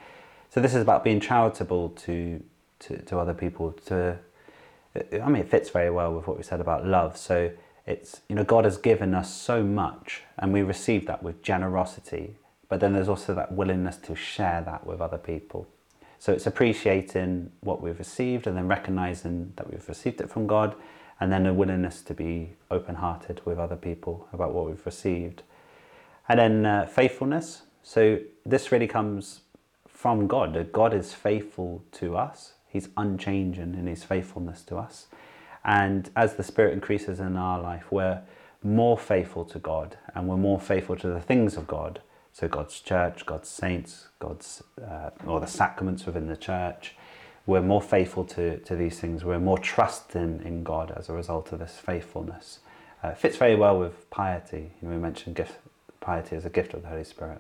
[0.49, 2.41] So this is about being charitable to
[2.79, 3.73] to, to other people.
[3.87, 4.17] To
[4.95, 7.17] I mean, it fits very well with what we said about love.
[7.17, 7.51] So
[7.85, 12.35] it's you know God has given us so much, and we receive that with generosity.
[12.69, 15.67] But then there's also that willingness to share that with other people.
[16.25, 20.73] So it's appreciating what we've received, and then recognizing that we've received it from God,
[21.19, 25.43] and then a willingness to be open-hearted with other people about what we've received.
[26.27, 27.61] And then uh, faithfulness.
[27.83, 29.41] So this really comes
[29.87, 30.71] from God.
[30.71, 32.53] God is faithful to us.
[32.67, 35.05] He's unchanging in his faithfulness to us.
[35.63, 38.23] And as the Spirit increases in our life, we're
[38.63, 42.01] more faithful to God and we're more faithful to the things of God.
[42.35, 46.93] So, God's church, God's saints, God's, uh, or the sacraments within the church.
[47.45, 49.23] We're more faithful to, to these things.
[49.23, 52.59] We're more trusting in God as a result of this faithfulness.
[53.01, 54.73] Uh, it fits very well with piety.
[54.81, 55.53] You know, we mentioned gift,
[56.01, 57.39] piety as a gift of the Holy Spirit.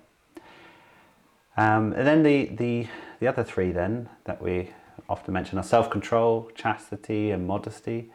[1.57, 2.87] Um, and then the, the,
[3.19, 4.69] the other three, then, that we
[5.09, 8.11] often mention are self control, chastity, and modesty.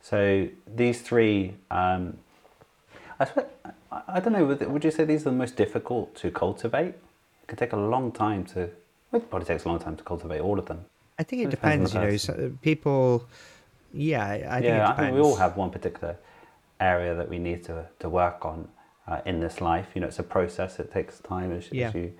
[0.00, 2.18] So these three, um,
[3.20, 6.94] I, I don't know, would you say these are the most difficult to cultivate?
[7.42, 8.62] It can take a long time to,
[9.12, 10.84] it probably takes a long time to cultivate all of them.
[11.18, 13.26] I think it, it depends, you know, so people,
[13.92, 16.16] yeah, I think yeah, I think we all have one particular
[16.80, 18.68] area that we need to, to work on
[19.06, 19.88] uh, in this life.
[19.94, 21.88] You know, it's a process, it takes time, as, yeah.
[21.88, 22.12] as you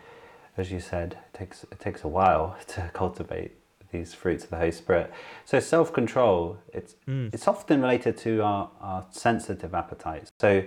[0.57, 3.53] as you said, it takes it takes a while to cultivate
[3.91, 5.13] these fruits of the Holy Spirit.
[5.45, 7.33] So self control, it's mm.
[7.33, 10.31] it's often related to our, our sensitive appetites.
[10.41, 10.65] So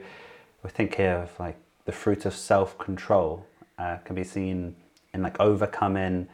[0.63, 3.45] we think here of like the fruit of self-control
[3.77, 4.75] uh, can be seen
[5.13, 6.27] in like overcoming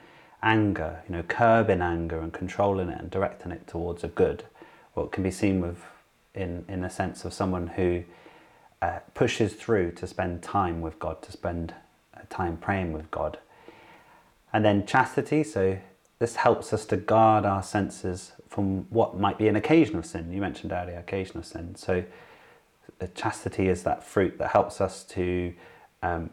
[0.43, 4.43] anger, you know, curbing anger and controlling it and directing it towards a good.
[4.95, 5.83] Or it can be seen with
[6.35, 8.03] in in the sense of someone who
[8.81, 11.73] uh, pushes through to spend time with God, to spend
[12.15, 13.39] uh, time praying with God.
[14.53, 15.77] And then chastity, so
[16.19, 20.31] this helps us to guard our senses from what might be an occasion of sin.
[20.31, 21.75] You mentioned earlier occasion of sin.
[21.75, 22.03] So
[23.15, 25.53] chastity is that fruit that helps us to,
[26.03, 26.29] um,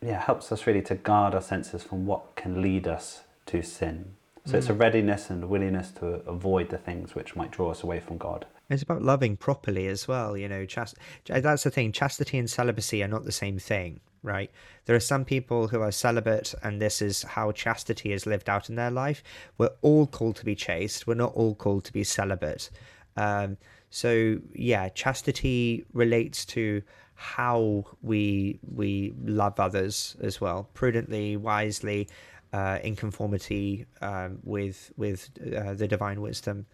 [0.00, 4.12] yeah, helps us really to guard our senses from what can lead us to sin.
[4.44, 4.58] So mm.
[4.58, 4.80] it's a mm.
[4.80, 8.46] readiness and a willingness to avoid the things which might draw us away from God.
[8.70, 10.36] It's about loving properly as well.
[10.36, 10.94] You know, chast-
[11.26, 11.90] that's the thing.
[11.90, 14.50] Chastity and celibacy are not the same thing, right?
[14.86, 18.68] There are some people who are celibate, and this is how chastity is lived out
[18.68, 19.22] in their life.
[19.58, 21.06] We're all called to be chaste.
[21.06, 22.70] We're not all called to be celibate.
[23.16, 23.56] Um,
[23.90, 26.82] so yeah, chastity relates to
[27.14, 32.08] how we we love others as well, prudently, wisely,
[32.52, 36.66] uh, in conformity um, with with uh, the divine wisdom.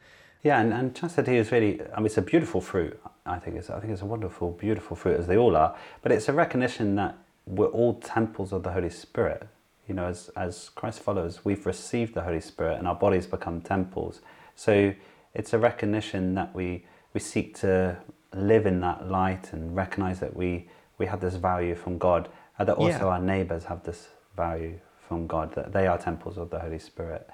[0.43, 3.01] Yeah, and, and chastity is really, I mean, it's a beautiful fruit.
[3.25, 5.75] I think it's, I think it's a wonderful, beautiful fruit, as they all are.
[6.03, 7.17] But it's a recognition that
[7.47, 9.47] we're all temples of the Holy Spirit.
[9.89, 13.61] You know, as, as Christ followers, we've received the Holy Spirit and our bodies become
[13.61, 14.21] temples.
[14.55, 14.95] So
[15.35, 17.99] it's a recognition that we, we seek to
[18.33, 20.69] live in that light and recognize that we,
[20.99, 22.29] we have this value from God
[22.59, 23.05] and that also yeah.
[23.05, 27.29] our neighbors have this value from God, that they are temples of the Holy Spirit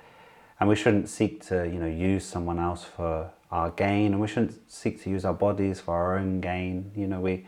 [0.60, 4.28] and we shouldn't seek to you know use someone else for our gain and we
[4.28, 7.46] shouldn't seek to use our bodies for our own gain you know we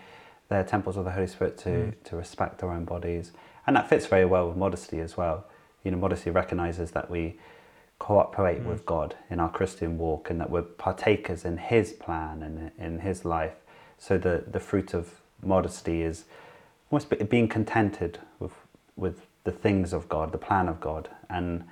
[0.53, 1.95] they're temples of the holy spirit to mm.
[2.05, 3.33] to respect our own bodies
[3.67, 5.45] and that fits very well with modesty as well
[5.85, 7.37] you know modesty recognizes that we
[7.99, 8.67] cooperate mm.
[8.67, 13.01] with god in our christian walk and that we're partakers in his plan and in
[13.01, 13.55] his life
[13.99, 16.25] so the the fruit of modesty is
[16.91, 18.53] almost being contented with
[18.97, 21.65] with the things of god the plan of god and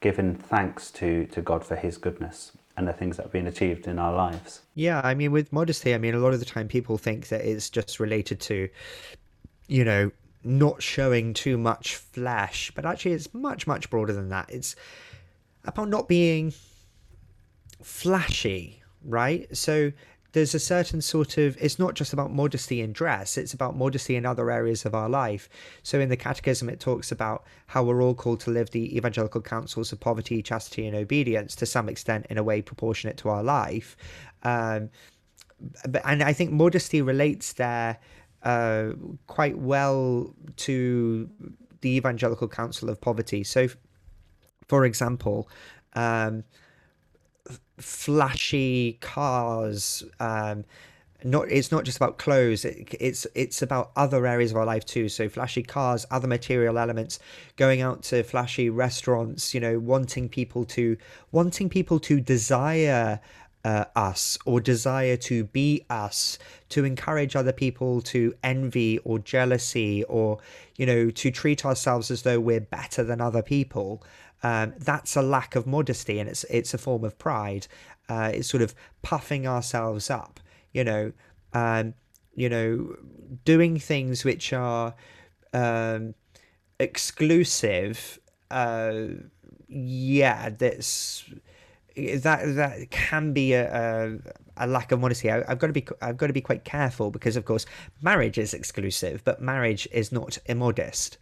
[0.00, 3.86] giving thanks to, to God for his goodness and the things that have been achieved
[3.86, 4.62] in our lives.
[4.74, 7.42] Yeah, I mean, with modesty, I mean, a lot of the time people think that
[7.42, 8.70] it's just related to,
[9.68, 10.10] you know,
[10.42, 14.48] not showing too much flesh, but actually it's much, much broader than that.
[14.48, 14.76] It's
[15.64, 16.54] about not being
[17.82, 19.54] flashy, right?
[19.54, 19.92] So
[20.32, 24.16] there's a certain sort of it's not just about modesty in dress it's about modesty
[24.16, 25.48] in other areas of our life.
[25.82, 29.40] So in the catechism it talks about how we're all called to live the evangelical
[29.40, 33.42] counsels of poverty chastity and obedience to some extent in a way proportionate to our
[33.42, 33.96] life.
[34.42, 34.90] Um,
[35.88, 37.98] but, and i think modesty relates there
[38.42, 38.92] uh,
[39.26, 41.28] quite well to
[41.82, 43.44] the evangelical counsel of poverty.
[43.44, 43.68] So
[44.66, 45.48] for example
[45.94, 46.44] um,
[47.78, 50.64] flashy cars um
[51.24, 54.84] not it's not just about clothes it, it's it's about other areas of our life
[54.84, 55.08] too.
[55.08, 57.18] So flashy cars other material elements
[57.56, 60.96] going out to flashy restaurants you know wanting people to
[61.32, 63.20] wanting people to desire
[63.62, 66.38] uh, us or desire to be us
[66.70, 70.38] to encourage other people to envy or jealousy or
[70.76, 74.02] you know to treat ourselves as though we're better than other people
[74.42, 77.66] um, that's a lack of modesty and it's it's a form of pride.
[78.08, 80.40] Uh, it's sort of puffing ourselves up,
[80.72, 81.12] you know,
[81.52, 81.94] um,
[82.34, 82.96] you know,
[83.44, 84.94] doing things which are
[85.52, 86.14] um,
[86.78, 88.18] exclusive.
[88.50, 89.04] Uh,
[89.68, 91.24] yeah, that's
[91.96, 94.18] that that can be a, a,
[94.56, 95.30] a lack of modesty.
[95.30, 97.66] I, have got to be I've got to be quite careful because of course
[98.02, 101.18] marriage is exclusive, but marriage is not immodest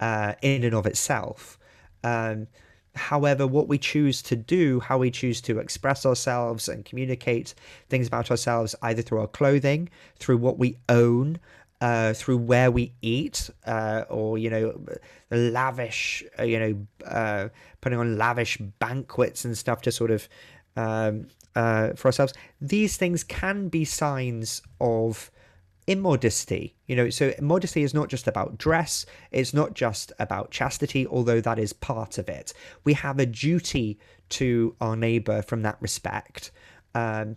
[0.00, 1.57] uh, in and of itself.
[2.04, 2.46] Um,
[2.94, 7.54] however, what we choose to do, how we choose to express ourselves and communicate
[7.88, 9.88] things about ourselves, either through our clothing,
[10.18, 11.38] through what we own,
[11.80, 14.80] uh, through where we eat, uh, or you know,
[15.30, 17.48] lavish, uh, you know, uh,
[17.80, 20.28] putting on lavish banquets and stuff to sort of
[20.76, 22.32] um, uh, for ourselves.
[22.60, 25.30] These things can be signs of
[25.88, 26.76] immodesty.
[26.86, 31.40] You know, so modesty is not just about dress, it's not just about chastity, although
[31.40, 32.52] that is part of it.
[32.84, 33.98] We have a duty
[34.30, 36.50] to our neighbor from that respect.
[36.94, 37.36] Um,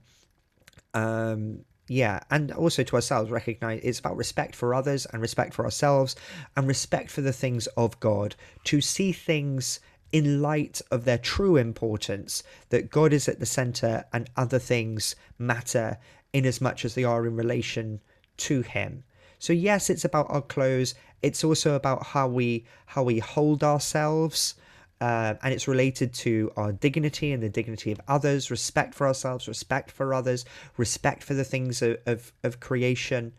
[0.93, 5.65] um, yeah, and also to ourselves, recognize it's about respect for others and respect for
[5.65, 6.15] ourselves
[6.55, 8.35] and respect for the things of God,
[8.65, 9.79] to see things
[10.11, 15.15] in light of their true importance, that God is at the center and other things
[15.39, 15.97] matter
[16.33, 18.01] in as much as they are in relation
[18.47, 19.03] to him.
[19.39, 20.93] So yes, it's about our clothes.
[21.21, 24.55] It's also about how we how we hold ourselves,
[24.99, 29.47] uh, and it's related to our dignity and the dignity of others, respect for ourselves,
[29.47, 30.45] respect for others,
[30.77, 33.33] respect for the things of of, of creation.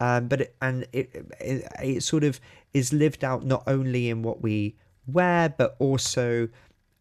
[0.00, 1.06] um, but it, and it,
[1.40, 2.40] it it sort of
[2.72, 6.48] is lived out not only in what we wear, but also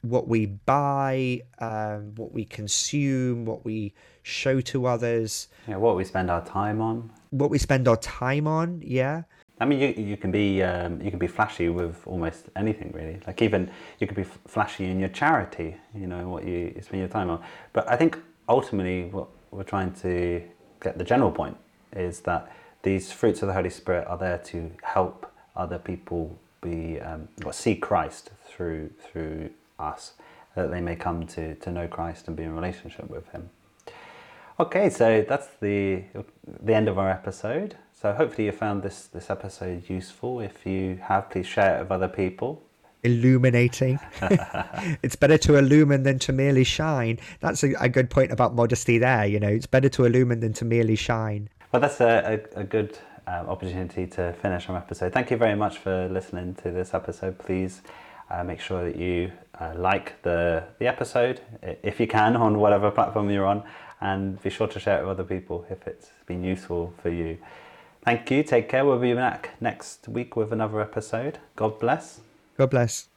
[0.02, 3.94] what we buy, um, what we consume, what we
[4.24, 7.12] show to others, Yeah, what we spend our time on.
[7.38, 8.82] What we spend our time on.
[8.84, 9.24] Yeah,
[9.60, 13.20] I mean, you, you can be um, you can be flashy with almost anything really.
[13.26, 17.00] Like even you could be f- flashy in your charity, you know, what you, spend
[17.00, 17.42] your time on.
[17.74, 20.44] But I think ultimately what we're trying to
[20.82, 21.58] get the general point
[21.96, 22.52] is that
[22.84, 27.52] these fruits of the Holy Spirit are there to help other people be um, or
[27.52, 30.14] see Christ through through us,
[30.56, 33.50] that they may come to, to know Christ and be in relationship with Him.
[34.60, 36.04] Okay, so that's the
[36.64, 37.76] the end of our episode.
[37.94, 40.40] So hopefully you found this this episode useful.
[40.40, 42.64] If you have, please share it with other people.
[43.04, 44.00] illuminating.
[45.04, 47.20] it's better to illumine than to merely shine.
[47.40, 49.26] That's a, a good point about modesty there.
[49.28, 51.50] You know, it's better to illumine than to merely shine.
[51.72, 52.98] Well, that's a, a, a good
[53.28, 55.14] um, opportunity to finish our episode.
[55.14, 57.38] Thank you very much for listening to this episode.
[57.38, 57.82] Please
[58.30, 62.92] uh, make sure that you uh, like the the episode if you can on whatever
[62.92, 63.64] platform you're on,
[64.00, 67.38] and be sure to share it with other people if it's been useful for you.
[68.04, 68.44] Thank you.
[68.44, 68.86] Take care.
[68.86, 71.40] We'll be back next week with another episode.
[71.56, 72.22] God bless.
[72.58, 73.10] God bless.